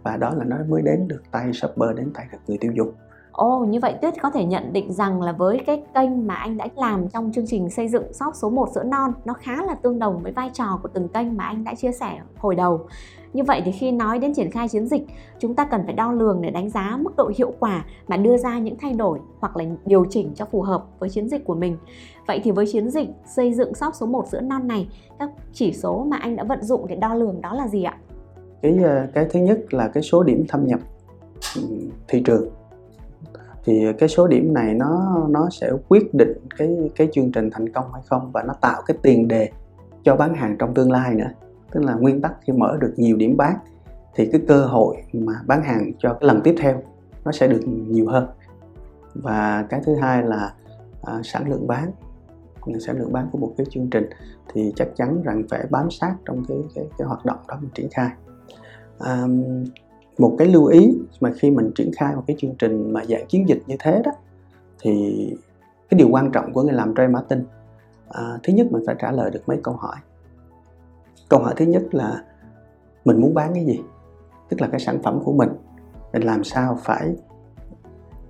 và 0.04 0.18
đó 0.18 0.34
là 0.36 0.44
nó 0.44 0.58
mới 0.70 0.82
đến 0.82 1.08
được 1.08 1.24
tay 1.32 1.54
shopper 1.54 1.98
đến 1.98 2.12
tay 2.14 2.28
được 2.32 2.38
người 2.48 2.58
tiêu 2.58 2.72
dùng 2.76 2.94
Ồ, 3.32 3.60
oh, 3.60 3.68
như 3.68 3.80
vậy 3.80 3.96
Tuyết 4.02 4.14
có 4.22 4.30
thể 4.30 4.46
nhận 4.46 4.74
định 4.74 4.94
rằng 4.94 5.22
là 5.22 5.32
với 5.32 5.62
cái 5.66 5.84
kênh 5.96 6.28
mà 6.28 6.36
anh 6.36 6.58
đã 6.58 6.68
làm 6.76 7.10
trong 7.10 7.32
chương 7.32 7.48
trình 7.48 7.70
xây 7.70 7.88
dựng 7.88 8.14
shop 8.14 8.36
số 8.36 8.50
1 8.50 8.70
sữa 8.76 8.84
non 8.84 9.14
nó 9.26 9.34
khá 9.34 9.64
là 9.66 9.76
tương 9.76 10.00
đồng 10.00 10.24
với 10.24 10.32
vai 10.32 10.50
trò 10.54 10.80
của 10.84 10.90
từng 10.94 11.08
kênh 11.08 11.38
mà 11.38 11.44
anh 11.44 11.64
đã 11.64 11.76
chia 11.76 11.92
sẻ 11.92 12.20
hồi 12.38 12.56
đầu. 12.56 12.88
Như 13.34 13.44
vậy 13.44 13.62
thì 13.66 13.72
khi 13.72 13.92
nói 13.92 14.20
đến 14.20 14.34
triển 14.34 14.52
khai 14.52 14.68
chiến 14.68 14.88
dịch, 14.88 15.04
chúng 15.40 15.56
ta 15.56 15.66
cần 15.66 15.82
phải 15.86 15.94
đo 15.94 16.12
lường 16.12 16.42
để 16.42 16.50
đánh 16.50 16.70
giá 16.70 16.98
mức 17.02 17.12
độ 17.18 17.32
hiệu 17.38 17.54
quả 17.60 17.86
mà 18.08 18.18
đưa 18.18 18.38
ra 18.38 18.60
những 18.60 18.76
thay 18.82 18.94
đổi 18.94 19.20
hoặc 19.40 19.58
là 19.58 19.66
điều 19.86 20.06
chỉnh 20.10 20.32
cho 20.36 20.46
phù 20.46 20.62
hợp 20.62 20.86
với 21.00 21.10
chiến 21.10 21.30
dịch 21.30 21.46
của 21.46 21.56
mình. 21.56 21.78
Vậy 22.28 22.42
thì 22.44 22.52
với 22.52 22.66
chiến 22.72 22.90
dịch 22.90 23.10
xây 23.36 23.54
dựng 23.54 23.76
shop 23.76 23.96
số 23.96 24.06
1 24.06 24.28
giữa 24.28 24.42
non 24.42 24.68
này, 24.68 24.88
các 25.20 25.30
chỉ 25.54 25.74
số 25.74 26.04
mà 26.04 26.18
anh 26.18 26.36
đã 26.36 26.44
vận 26.44 26.64
dụng 26.64 26.88
để 26.88 26.96
đo 26.96 27.14
lường 27.14 27.42
đó 27.42 27.54
là 27.54 27.68
gì 27.68 27.84
ạ? 27.84 27.98
Cái 28.62 28.78
ờ, 28.84 29.08
cái 29.14 29.26
thứ 29.30 29.40
nhất 29.40 29.74
là 29.74 29.88
cái 29.88 30.04
số 30.04 30.24
điểm 30.24 30.46
thâm 30.48 30.68
nhập 30.68 30.80
thị 32.08 32.22
trường 32.26 32.50
thì 33.66 33.86
cái 33.98 34.10
số 34.10 34.28
điểm 34.28 34.54
này 34.54 34.74
nó 34.74 35.22
nó 35.30 35.50
sẽ 35.52 35.72
quyết 35.88 36.14
định 36.14 36.34
cái 36.58 36.92
cái 36.96 37.08
chương 37.14 37.32
trình 37.32 37.50
thành 37.52 37.70
công 37.70 37.94
hay 37.94 38.02
không 38.06 38.32
và 38.32 38.44
nó 38.44 38.54
tạo 38.54 38.82
cái 38.88 38.98
tiền 39.02 39.28
đề 39.28 39.50
cho 40.04 40.16
bán 40.16 40.34
hàng 40.34 40.56
trong 40.60 40.74
tương 40.74 40.92
lai 40.92 41.16
nữa 41.16 41.30
tức 41.72 41.84
là 41.84 41.94
nguyên 41.94 42.22
tắc 42.22 42.34
khi 42.42 42.54
mở 42.54 42.78
được 42.82 42.94
nhiều 42.98 43.18
điểm 43.18 43.38
bán 43.38 43.56
thì 44.16 44.30
cái 44.32 44.42
cơ 44.48 44.66
hội 44.66 44.98
mà 45.14 45.34
bán 45.48 45.64
hàng 45.64 45.92
cho 46.00 46.10
cái 46.14 46.28
lần 46.28 46.42
tiếp 46.44 46.56
theo 46.60 46.82
nó 47.26 47.32
sẽ 47.32 47.48
được 47.48 47.62
nhiều 47.68 48.08
hơn. 48.08 48.28
Và 49.14 49.66
cái 49.70 49.82
thứ 49.86 49.96
hai 49.96 50.24
là 50.24 50.54
à, 51.02 51.22
sản 51.24 51.50
lượng 51.50 51.68
bán 51.68 51.92
sản 52.80 52.98
lượng 53.00 53.14
bán 53.14 53.28
của 53.32 53.38
một 53.38 53.54
cái 53.58 53.66
chương 53.70 53.90
trình 53.90 54.10
thì 54.54 54.74
chắc 54.76 54.88
chắn 54.96 55.22
rằng 55.24 55.44
phải 55.50 55.66
bám 55.70 55.92
sát 55.92 56.16
trong 56.26 56.46
cái 56.48 56.58
cái, 56.76 56.86
cái 56.98 57.08
hoạt 57.08 57.26
động 57.26 57.40
đó 57.48 57.58
mình 57.62 57.70
triển 57.74 57.90
khai. 57.92 58.10
À, 59.00 59.28
một 60.18 60.36
cái 60.38 60.48
lưu 60.48 60.66
ý 60.66 60.98
mà 61.20 61.32
khi 61.36 61.52
mình 61.52 61.72
triển 61.76 61.92
khai 61.98 62.16
một 62.16 62.24
cái 62.28 62.36
chương 62.40 62.56
trình 62.60 62.94
mà 62.94 63.06
dạng 63.06 63.28
chiến 63.28 63.50
dịch 63.50 63.64
như 63.68 63.76
thế 63.80 64.02
đó 64.06 64.12
thì 64.82 65.36
cái 65.90 65.98
điều 65.98 66.10
quan 66.12 66.32
trọng 66.32 66.54
của 66.54 66.64
người 66.64 66.74
làm 66.74 66.96
trade 66.96 67.08
marketing 67.08 67.46
à, 68.10 68.40
thứ 68.44 68.54
nhất 68.54 68.68
mình 68.72 68.84
phải 68.86 68.96
trả 69.00 69.12
lời 69.12 69.32
được 69.32 69.42
mấy 69.48 69.60
câu 69.64 69.74
hỏi 69.74 69.96
câu 71.32 71.40
hỏi 71.40 71.54
thứ 71.58 71.66
nhất 71.66 71.84
là 71.92 72.24
mình 73.06 73.22
muốn 73.22 73.34
bán 73.34 73.54
cái 73.54 73.66
gì? 73.66 73.80
Tức 74.50 74.62
là 74.62 74.68
cái 74.68 74.80
sản 74.80 75.02
phẩm 75.04 75.20
của 75.24 75.34
mình. 75.34 75.50
Mình 76.14 76.22
làm 76.22 76.44
sao 76.44 76.78
phải 76.84 77.16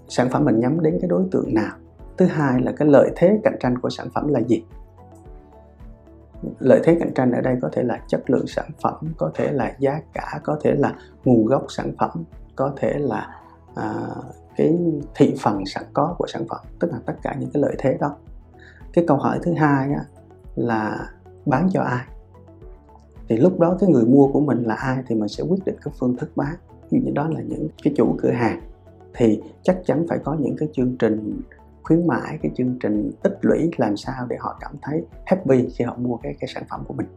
sản 0.08 0.30
phẩm 0.30 0.46
mình 0.46 0.60
nhắm 0.60 0.80
đến 0.80 0.98
cái 1.02 1.08
đối 1.08 1.24
tượng 1.32 1.54
nào? 1.54 1.76
Thứ 2.18 2.26
hai 2.26 2.62
là 2.62 2.72
cái 2.78 2.88
lợi 2.88 3.12
thế 3.16 3.40
cạnh 3.44 3.58
tranh 3.60 3.78
của 3.78 3.90
sản 3.90 4.08
phẩm 4.14 4.28
là 4.28 4.40
gì? 4.40 4.64
Lợi 6.60 6.82
thế 6.84 6.98
cạnh 7.00 7.14
tranh 7.14 7.32
ở 7.32 7.42
đây 7.42 7.58
có 7.62 7.70
thể 7.72 7.84
là 7.84 8.00
chất 8.08 8.30
lượng 8.30 8.48
sản 8.48 8.70
phẩm 8.84 9.14
có 9.18 9.32
thể 9.34 9.52
là 9.52 9.76
giá 9.80 10.02
cả 10.14 10.40
có 10.44 10.58
thể 10.62 10.74
là 10.74 10.96
nguồn 11.26 11.46
gốc 11.46 11.66
sản 11.70 11.92
phẩm 12.00 12.24
có 12.56 12.74
thể 12.78 12.94
là 13.00 13.30
à, 13.76 13.94
cái 14.58 14.78
thị 15.16 15.36
phần 15.42 15.66
sẵn 15.66 15.84
có 15.94 16.16
của 16.18 16.28
sản 16.28 16.44
phẩm. 16.50 16.60
Tức 16.80 16.92
là 16.92 17.00
tất 17.06 17.14
cả 17.24 17.36
những 17.40 17.50
cái 17.54 17.62
lợi 17.62 17.76
thế 17.80 17.98
đó. 18.00 18.16
Cái 18.94 19.06
câu 19.08 19.18
hỏi 19.18 19.40
thứ 19.44 19.54
hai 19.54 19.94
á, 19.94 20.06
là 20.56 21.10
bán 21.46 21.70
cho 21.74 21.82
ai? 21.82 22.06
Thì 23.32 23.38
lúc 23.38 23.60
đó 23.60 23.78
cái 23.80 23.90
người 23.90 24.06
mua 24.06 24.28
của 24.28 24.40
mình 24.40 24.64
là 24.64 24.76
ai 24.76 25.04
thì 25.08 25.16
mình 25.16 25.28
sẽ 25.28 25.44
quyết 25.44 25.66
định 25.66 25.76
cái 25.82 25.94
phương 26.00 26.16
thức 26.18 26.32
bán. 26.36 26.56
Ví 26.90 27.00
dụ 27.00 27.06
như 27.06 27.12
đó 27.16 27.28
là 27.28 27.42
những 27.42 27.68
cái 27.84 27.94
chủ 27.98 28.16
cửa 28.22 28.32
hàng. 28.32 28.62
Thì 29.14 29.42
chắc 29.64 29.78
chắn 29.86 30.06
phải 30.10 30.20
có 30.24 30.38
những 30.40 30.56
cái 30.58 30.70
chương 30.74 30.98
trình 31.00 31.42
khuyến 31.84 32.08
mãi, 32.08 32.40
cái 32.42 32.52
chương 32.56 32.80
trình 32.80 33.12
tích 33.24 33.38
lũy 33.42 33.72
làm 33.78 33.98
sao 33.98 34.26
để 34.30 34.38
họ 34.40 34.58
cảm 34.60 34.72
thấy 34.82 35.06
happy 35.26 35.70
khi 35.70 35.86
họ 35.86 35.96
mua 35.98 36.18
cái 36.18 36.36
cái 36.40 36.50
sản 36.54 36.64
phẩm 36.70 36.84
của 36.88 36.94
mình. 36.94 37.08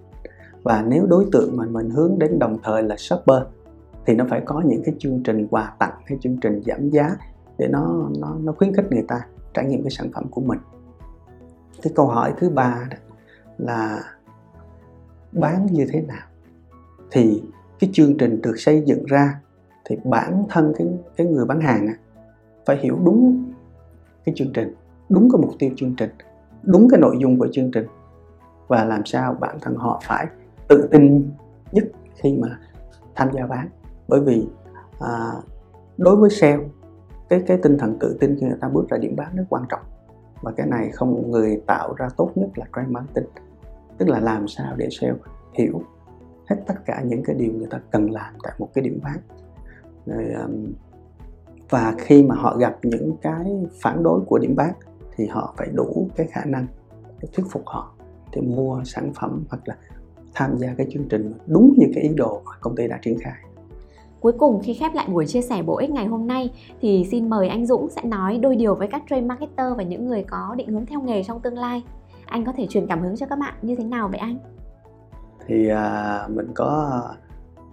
Và 0.62 0.84
nếu 0.88 1.06
đối 1.06 1.26
tượng 1.32 1.56
mà 1.56 1.64
mình 1.66 1.90
hướng 1.90 2.18
đến 2.18 2.38
đồng 2.38 2.58
thời 2.62 2.82
là 2.82 2.96
shopper 2.96 3.42
thì 4.06 4.14
nó 4.14 4.24
phải 4.30 4.42
có 4.44 4.62
những 4.66 4.82
cái 4.84 4.94
chương 4.98 5.22
trình 5.22 5.46
quà 5.50 5.74
tặng 5.78 6.00
hay 6.06 6.18
chương 6.20 6.36
trình 6.36 6.62
giảm 6.66 6.90
giá 6.90 7.16
để 7.58 7.68
nó 7.68 8.08
nó 8.18 8.36
nó 8.40 8.52
khuyến 8.52 8.74
khích 8.74 8.86
người 8.90 9.04
ta 9.08 9.20
trải 9.54 9.64
nghiệm 9.64 9.82
cái 9.82 9.90
sản 9.90 10.10
phẩm 10.14 10.24
của 10.30 10.40
mình. 10.40 10.58
Cái 11.82 11.92
câu 11.96 12.06
hỏi 12.06 12.32
thứ 12.38 12.50
ba 12.50 12.88
đó 12.90 12.96
là 13.58 14.02
bán 15.34 15.66
như 15.66 15.86
thế 15.92 16.00
nào. 16.00 16.26
Thì 17.10 17.42
cái 17.78 17.90
chương 17.92 18.16
trình 18.18 18.42
được 18.42 18.54
xây 18.56 18.82
dựng 18.86 19.04
ra 19.04 19.40
thì 19.84 19.96
bản 20.04 20.44
thân 20.48 20.72
cái 20.78 20.86
cái 21.16 21.26
người 21.26 21.44
bán 21.44 21.60
hàng 21.60 21.88
phải 22.66 22.76
hiểu 22.76 22.98
đúng 23.04 23.52
cái 24.24 24.34
chương 24.36 24.52
trình 24.52 24.74
đúng 25.08 25.28
cái 25.32 25.42
mục 25.42 25.50
tiêu 25.58 25.70
chương 25.76 25.94
trình 25.96 26.10
đúng 26.62 26.88
cái 26.90 27.00
nội 27.00 27.16
dung 27.20 27.38
của 27.38 27.48
chương 27.52 27.70
trình. 27.70 27.86
Và 28.68 28.84
làm 28.84 29.04
sao 29.04 29.34
bản 29.40 29.58
thân 29.60 29.76
họ 29.76 30.00
phải 30.04 30.26
tự 30.68 30.88
tin 30.90 31.30
nhất 31.72 31.84
khi 32.14 32.38
mà 32.38 32.58
tham 33.14 33.28
gia 33.32 33.46
bán. 33.46 33.68
Bởi 34.08 34.20
vì 34.20 34.46
à, 35.00 35.32
đối 35.96 36.16
với 36.16 36.30
sale 36.30 36.58
cái 37.28 37.42
cái 37.46 37.58
tinh 37.62 37.78
thần 37.78 37.96
tự 38.00 38.16
tin 38.20 38.36
khi 38.40 38.46
người 38.46 38.58
ta 38.60 38.68
bước 38.68 38.88
ra 38.88 38.98
điểm 38.98 39.16
bán 39.16 39.36
rất 39.36 39.44
quan 39.48 39.64
trọng. 39.68 39.80
Và 40.42 40.52
cái 40.52 40.66
này 40.66 40.90
không 40.90 41.30
người 41.30 41.62
tạo 41.66 41.94
ra 41.94 42.08
tốt 42.16 42.30
nhất 42.34 42.48
là 42.54 42.66
brand 42.72 42.90
marketing 42.90 43.24
tức 43.98 44.08
là 44.08 44.20
làm 44.20 44.48
sao 44.48 44.74
để 44.76 44.88
sale 44.90 45.14
hiểu 45.52 45.82
hết 46.46 46.56
tất 46.66 46.74
cả 46.86 47.02
những 47.06 47.22
cái 47.24 47.36
điều 47.38 47.52
người 47.52 47.68
ta 47.70 47.80
cần 47.90 48.10
làm 48.10 48.34
tại 48.42 48.52
một 48.58 48.68
cái 48.74 48.84
điểm 48.84 48.98
bán 49.02 49.18
rồi 50.06 50.24
um, 50.44 50.72
và 51.70 51.94
khi 51.98 52.22
mà 52.22 52.34
họ 52.34 52.56
gặp 52.56 52.76
những 52.82 53.16
cái 53.22 53.66
phản 53.82 54.02
đối 54.02 54.20
của 54.20 54.38
điểm 54.38 54.56
bán 54.56 54.72
thì 55.16 55.26
họ 55.26 55.54
phải 55.56 55.68
đủ 55.72 56.08
cái 56.16 56.26
khả 56.26 56.44
năng 56.44 56.66
để 57.20 57.28
thuyết 57.32 57.46
phục 57.50 57.62
họ 57.66 57.94
để 58.32 58.40
mua 58.40 58.82
sản 58.84 59.12
phẩm 59.14 59.44
hoặc 59.48 59.60
là 59.64 59.76
tham 60.34 60.58
gia 60.58 60.74
cái 60.74 60.86
chương 60.90 61.08
trình 61.08 61.32
đúng 61.46 61.74
như 61.76 61.86
cái 61.94 62.04
ý 62.04 62.14
đồ 62.14 62.42
mà 62.44 62.52
công 62.60 62.76
ty 62.76 62.88
đã 62.88 62.98
triển 63.02 63.18
khai 63.18 63.34
Cuối 64.24 64.32
cùng, 64.32 64.60
khi 64.62 64.74
khép 64.74 64.94
lại 64.94 65.08
buổi 65.08 65.26
chia 65.26 65.42
sẻ 65.42 65.62
bổ 65.62 65.76
ích 65.76 65.90
ngày 65.90 66.06
hôm 66.06 66.26
nay, 66.26 66.50
thì 66.80 67.06
xin 67.10 67.30
mời 67.30 67.48
anh 67.48 67.66
Dũng 67.66 67.88
sẽ 67.88 68.02
nói 68.04 68.38
đôi 68.38 68.56
điều 68.56 68.74
với 68.74 68.88
các 68.88 69.02
trade 69.10 69.22
marketer 69.22 69.76
và 69.76 69.82
những 69.82 70.06
người 70.06 70.22
có 70.22 70.54
định 70.58 70.68
hướng 70.68 70.86
theo 70.86 71.00
nghề 71.00 71.22
trong 71.22 71.40
tương 71.40 71.58
lai. 71.58 71.82
Anh 72.26 72.44
có 72.44 72.52
thể 72.56 72.66
truyền 72.70 72.86
cảm 72.86 73.00
hứng 73.00 73.16
cho 73.16 73.26
các 73.26 73.38
bạn 73.38 73.54
như 73.62 73.76
thế 73.76 73.84
nào 73.84 74.08
vậy 74.08 74.18
anh? 74.18 74.38
Thì 75.46 75.68
à, 75.68 76.28
mình 76.28 76.46
có 76.54 77.02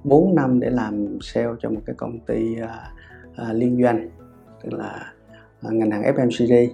4 0.03 0.35
năm 0.35 0.59
để 0.59 0.69
làm 0.69 1.19
sale 1.21 1.49
cho 1.59 1.69
một 1.69 1.81
cái 1.85 1.95
công 1.95 2.19
ty 2.19 2.59
à, 2.59 2.91
à, 3.35 3.53
liên 3.53 3.81
doanh 3.83 4.09
tức 4.63 4.73
là 4.73 5.13
à, 5.61 5.69
ngành 5.71 5.91
hàng 5.91 6.15
FMCG 6.15 6.67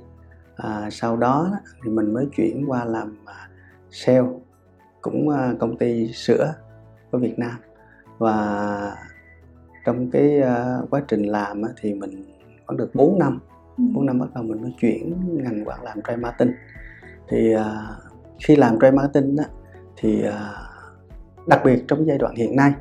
à, 0.56 0.90
sau 0.92 1.18
đó 1.18 1.52
thì 1.84 1.90
mình 1.92 2.13
mới 2.13 2.28
chuyển 2.36 2.66
qua 2.68 2.86
làm 2.86 3.18
à, 3.26 3.50
sale 3.92 4.28
cũng 5.02 5.30
à, 5.30 5.54
công 5.60 5.78
ty 5.78 6.08
sữa 6.08 6.54
của 7.12 7.18
Việt 7.18 7.40
Nam 7.40 7.56
và 8.18 8.98
trong 9.86 10.12
cái 10.12 10.42
uh, 10.42 10.90
quá 10.90 11.02
trình 11.08 11.24
làm 11.24 11.62
thì 11.82 11.94
mình 11.94 12.24
khoảng 12.66 12.78
được 12.78 12.96
4 12.96 13.20
năm 13.20 13.40
4 13.78 13.96
ừ. 13.96 14.08
năm 14.08 14.20
bắt 14.20 14.28
đầu 14.36 14.44
mình 14.44 14.62
mới 14.62 14.74
chuyển 14.80 15.13
ngành 15.44 15.66
qua 15.66 15.78
làm 15.84 16.02
trade 16.02 16.18
marketing 16.18 16.54
thì 17.28 17.56
uh, 17.56 17.62
khi 18.48 18.56
làm 18.56 18.80
trade 18.80 18.92
marketing 18.92 19.38
á, 19.38 19.46
thì 19.98 20.24
uh, 20.28 21.48
đặc 21.48 21.62
biệt 21.66 21.84
trong 21.88 22.08
giai 22.08 22.18
đoạn 22.18 22.36
hiện 22.36 22.56
nay 22.56 22.74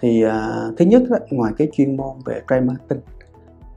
thì 0.00 0.24
uh, 0.26 0.78
thứ 0.78 0.84
nhất 0.84 1.02
đó, 1.10 1.16
ngoài 1.30 1.52
cái 1.58 1.68
chuyên 1.72 1.96
môn 1.96 2.16
về 2.24 2.42
trade 2.48 2.60
marketing 2.60 3.00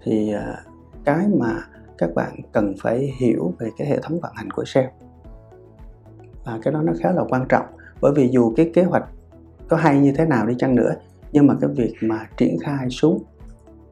thì 0.04 0.34
uh, 0.36 0.74
cái 1.06 1.28
mà 1.28 1.56
các 1.98 2.16
bạn 2.16 2.36
cần 2.52 2.74
phải 2.82 3.14
hiểu 3.18 3.54
về 3.60 3.70
cái 3.78 3.88
hệ 3.88 4.00
thống 4.02 4.20
vận 4.20 4.32
hành 4.36 4.52
của 4.52 4.64
sale. 4.66 4.92
Và 6.46 6.60
cái 6.62 6.74
đó 6.74 6.82
nó 6.82 6.94
khá 7.00 7.12
là 7.12 7.24
quan 7.30 7.46
trọng 7.50 7.66
bởi 8.02 8.14
vì 8.16 8.30
dù 8.32 8.54
cái 8.56 8.72
kế 8.74 8.84
hoạch 8.84 9.04
có 9.68 9.78
hay 9.78 10.00
như 10.00 10.14
thế 10.18 10.26
nào 10.26 10.48
đi 10.48 10.56
chăng 10.58 10.76
nữa 10.76 10.94
nhưng 11.32 11.48
mà 11.48 11.56
cái 11.62 11.70
việc 11.70 11.94
mà 12.02 12.28
triển 12.38 12.58
khai 12.60 12.90
xuống 12.90 13.24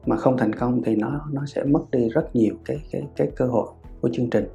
mà 0.06 0.16
không 0.16 0.36
thành 0.36 0.52
công 0.52 0.82
thì 0.82 0.96
nó 0.96 1.26
nó 1.32 1.46
sẽ 1.46 1.64
mất 1.64 1.90
đi 1.90 2.08
rất 2.08 2.36
nhiều 2.36 2.54
cái 2.64 2.82
cái 2.92 3.02
cái 3.16 3.28
cơ 3.36 3.46
hội 3.46 3.68
của 4.00 4.10
chương 4.12 4.30
trình 4.30 4.48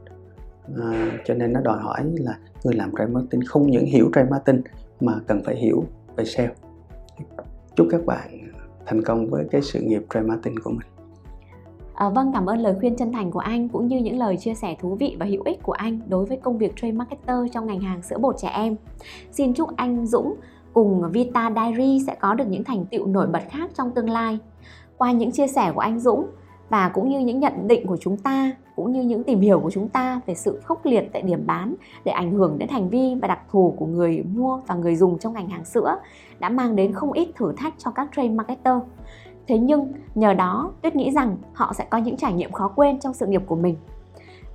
à, 0.81 1.19
cho 1.25 1.33
nên 1.33 1.53
nó 1.53 1.61
đòi 1.61 1.77
hỏi 1.81 2.03
là 2.17 2.39
người 2.63 2.75
làm 2.75 2.91
trade 2.97 3.11
marketing 3.11 3.41
không 3.45 3.71
những 3.71 3.85
hiểu 3.85 4.09
trade 4.15 4.29
marketing 4.29 4.61
mà 4.99 5.13
cần 5.27 5.41
phải 5.45 5.55
hiểu 5.55 5.83
về 6.15 6.25
sale 6.25 6.53
chúc 7.75 7.87
các 7.91 8.05
bạn 8.05 8.51
thành 8.85 9.03
công 9.03 9.29
với 9.29 9.45
cái 9.51 9.61
sự 9.61 9.79
nghiệp 9.79 10.01
trade 10.09 10.27
marketing 10.27 10.55
của 10.63 10.69
mình 10.69 10.87
À, 11.97 12.09
vâng, 12.09 12.31
cảm 12.33 12.45
ơn 12.45 12.59
lời 12.59 12.75
khuyên 12.79 12.95
chân 12.95 13.11
thành 13.11 13.31
của 13.31 13.39
anh 13.39 13.69
cũng 13.69 13.87
như 13.87 13.97
những 13.97 14.19
lời 14.19 14.37
chia 14.37 14.53
sẻ 14.53 14.75
thú 14.79 14.95
vị 14.95 15.15
và 15.19 15.25
hữu 15.25 15.43
ích 15.43 15.63
của 15.63 15.71
anh 15.71 15.99
đối 16.07 16.25
với 16.25 16.37
công 16.37 16.57
việc 16.57 16.75
trade 16.75 16.91
marketer 16.91 17.37
trong 17.53 17.67
ngành 17.67 17.79
hàng 17.79 18.01
sữa 18.01 18.17
bột 18.17 18.35
trẻ 18.37 18.47
em. 18.47 18.75
Xin 19.31 19.53
chúc 19.53 19.69
anh 19.75 20.07
Dũng 20.07 20.35
cùng 20.73 21.11
Vita 21.11 21.51
Diary 21.55 21.99
sẽ 22.07 22.15
có 22.19 22.33
được 22.33 22.45
những 22.47 22.63
thành 22.63 22.85
tựu 22.85 23.07
nổi 23.07 23.27
bật 23.27 23.41
khác 23.49 23.71
trong 23.73 23.91
tương 23.91 24.09
lai. 24.09 24.39
Qua 24.97 25.11
những 25.11 25.31
chia 25.31 25.47
sẻ 25.47 25.71
của 25.75 25.79
anh 25.79 25.99
Dũng 25.99 26.25
và 26.69 26.89
cũng 26.89 27.09
như 27.09 27.19
những 27.19 27.39
nhận 27.39 27.67
định 27.67 27.87
của 27.87 27.97
chúng 27.97 28.17
ta, 28.17 28.51
cũng 28.77 28.91
như 28.91 29.01
những 29.01 29.23
tìm 29.23 29.41
hiểu 29.41 29.59
của 29.59 29.71
chúng 29.71 29.89
ta 29.89 30.21
về 30.25 30.35
sự 30.35 30.61
khốc 30.63 30.85
liệt 30.85 31.09
tại 31.13 31.21
điểm 31.21 31.43
bán 31.45 31.75
để 32.05 32.11
ảnh 32.11 32.31
hưởng 32.31 32.57
đến 32.57 32.69
hành 32.69 32.89
vi 32.89 33.15
và 33.21 33.27
đặc 33.27 33.39
thù 33.51 33.73
của 33.77 33.85
người 33.85 34.23
mua 34.35 34.61
và 34.67 34.75
người 34.75 34.95
dùng 34.95 35.19
trong 35.19 35.33
ngành 35.33 35.49
hàng 35.49 35.65
sữa 35.65 35.99
đã 36.39 36.49
mang 36.49 36.75
đến 36.75 36.93
không 36.93 37.11
ít 37.11 37.29
thử 37.35 37.53
thách 37.57 37.73
cho 37.77 37.91
các 37.91 38.09
trade 38.15 38.29
marketer. 38.29 38.77
Thế 39.47 39.57
nhưng 39.57 39.91
nhờ 40.15 40.33
đó, 40.33 40.71
Tuyết 40.81 40.95
nghĩ 40.95 41.11
rằng 41.11 41.37
họ 41.53 41.73
sẽ 41.73 41.85
có 41.89 41.97
những 41.97 42.17
trải 42.17 42.33
nghiệm 42.33 42.51
khó 42.51 42.67
quên 42.75 42.99
trong 42.99 43.13
sự 43.13 43.27
nghiệp 43.27 43.41
của 43.45 43.55
mình 43.55 43.75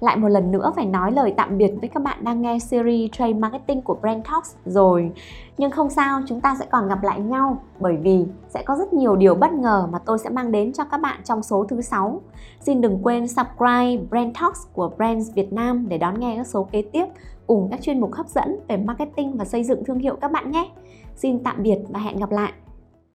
lại 0.03 0.17
một 0.17 0.29
lần 0.29 0.51
nữa 0.51 0.73
phải 0.77 0.87
nói 0.87 1.12
lời 1.12 1.35
tạm 1.37 1.59
biệt 1.59 1.73
với 1.81 1.88
các 1.88 2.03
bạn 2.03 2.25
đang 2.25 2.43
nghe 2.43 2.59
series 2.59 3.11
Trade 3.12 3.33
Marketing 3.33 3.83
của 3.83 3.95
Brand 3.95 4.25
Talks 4.25 4.55
rồi. 4.65 5.12
Nhưng 5.59 5.71
không 5.71 5.91
sao, 5.91 6.21
chúng 6.27 6.41
ta 6.41 6.57
sẽ 6.59 6.67
còn 6.71 6.88
gặp 6.88 7.03
lại 7.03 7.21
nhau 7.21 7.62
bởi 7.81 7.97
vì 7.97 8.25
sẽ 8.49 8.62
có 8.62 8.77
rất 8.77 8.93
nhiều 8.93 9.17
điều 9.17 9.35
bất 9.35 9.53
ngờ 9.53 9.88
mà 9.93 9.99
tôi 9.99 10.19
sẽ 10.19 10.31
mang 10.31 10.53
đến 10.53 10.73
cho 10.73 10.85
các 10.85 11.01
bạn 11.01 11.21
trong 11.25 11.43
số 11.43 11.65
thứ 11.69 11.81
6. 11.81 12.21
Xin 12.61 12.81
đừng 12.81 12.99
quên 13.03 13.29
subscribe 13.29 13.97
Brand 14.11 14.37
Talks 14.41 14.61
của 14.73 14.91
Brands 14.97 15.35
Việt 15.35 15.53
Nam 15.53 15.88
để 15.88 15.99
đón 15.99 16.21
nghe 16.21 16.37
các 16.37 16.47
số 16.47 16.69
kế 16.73 16.83
tiếp 16.93 17.07
cùng 17.47 17.69
các 17.71 17.83
chuyên 17.83 18.01
mục 18.01 18.12
hấp 18.12 18.29
dẫn 18.29 18.61
về 18.69 18.77
marketing 18.77 19.37
và 19.37 19.45
xây 19.45 19.65
dựng 19.65 19.85
thương 19.85 19.99
hiệu 19.99 20.17
các 20.21 20.33
bạn 20.33 20.51
nhé. 20.51 20.71
Xin 21.17 21.45
tạm 21.45 21.62
biệt 21.62 21.79
và 21.88 22.01
hẹn 22.01 22.19
gặp 22.19 22.31
lại. 22.31 22.53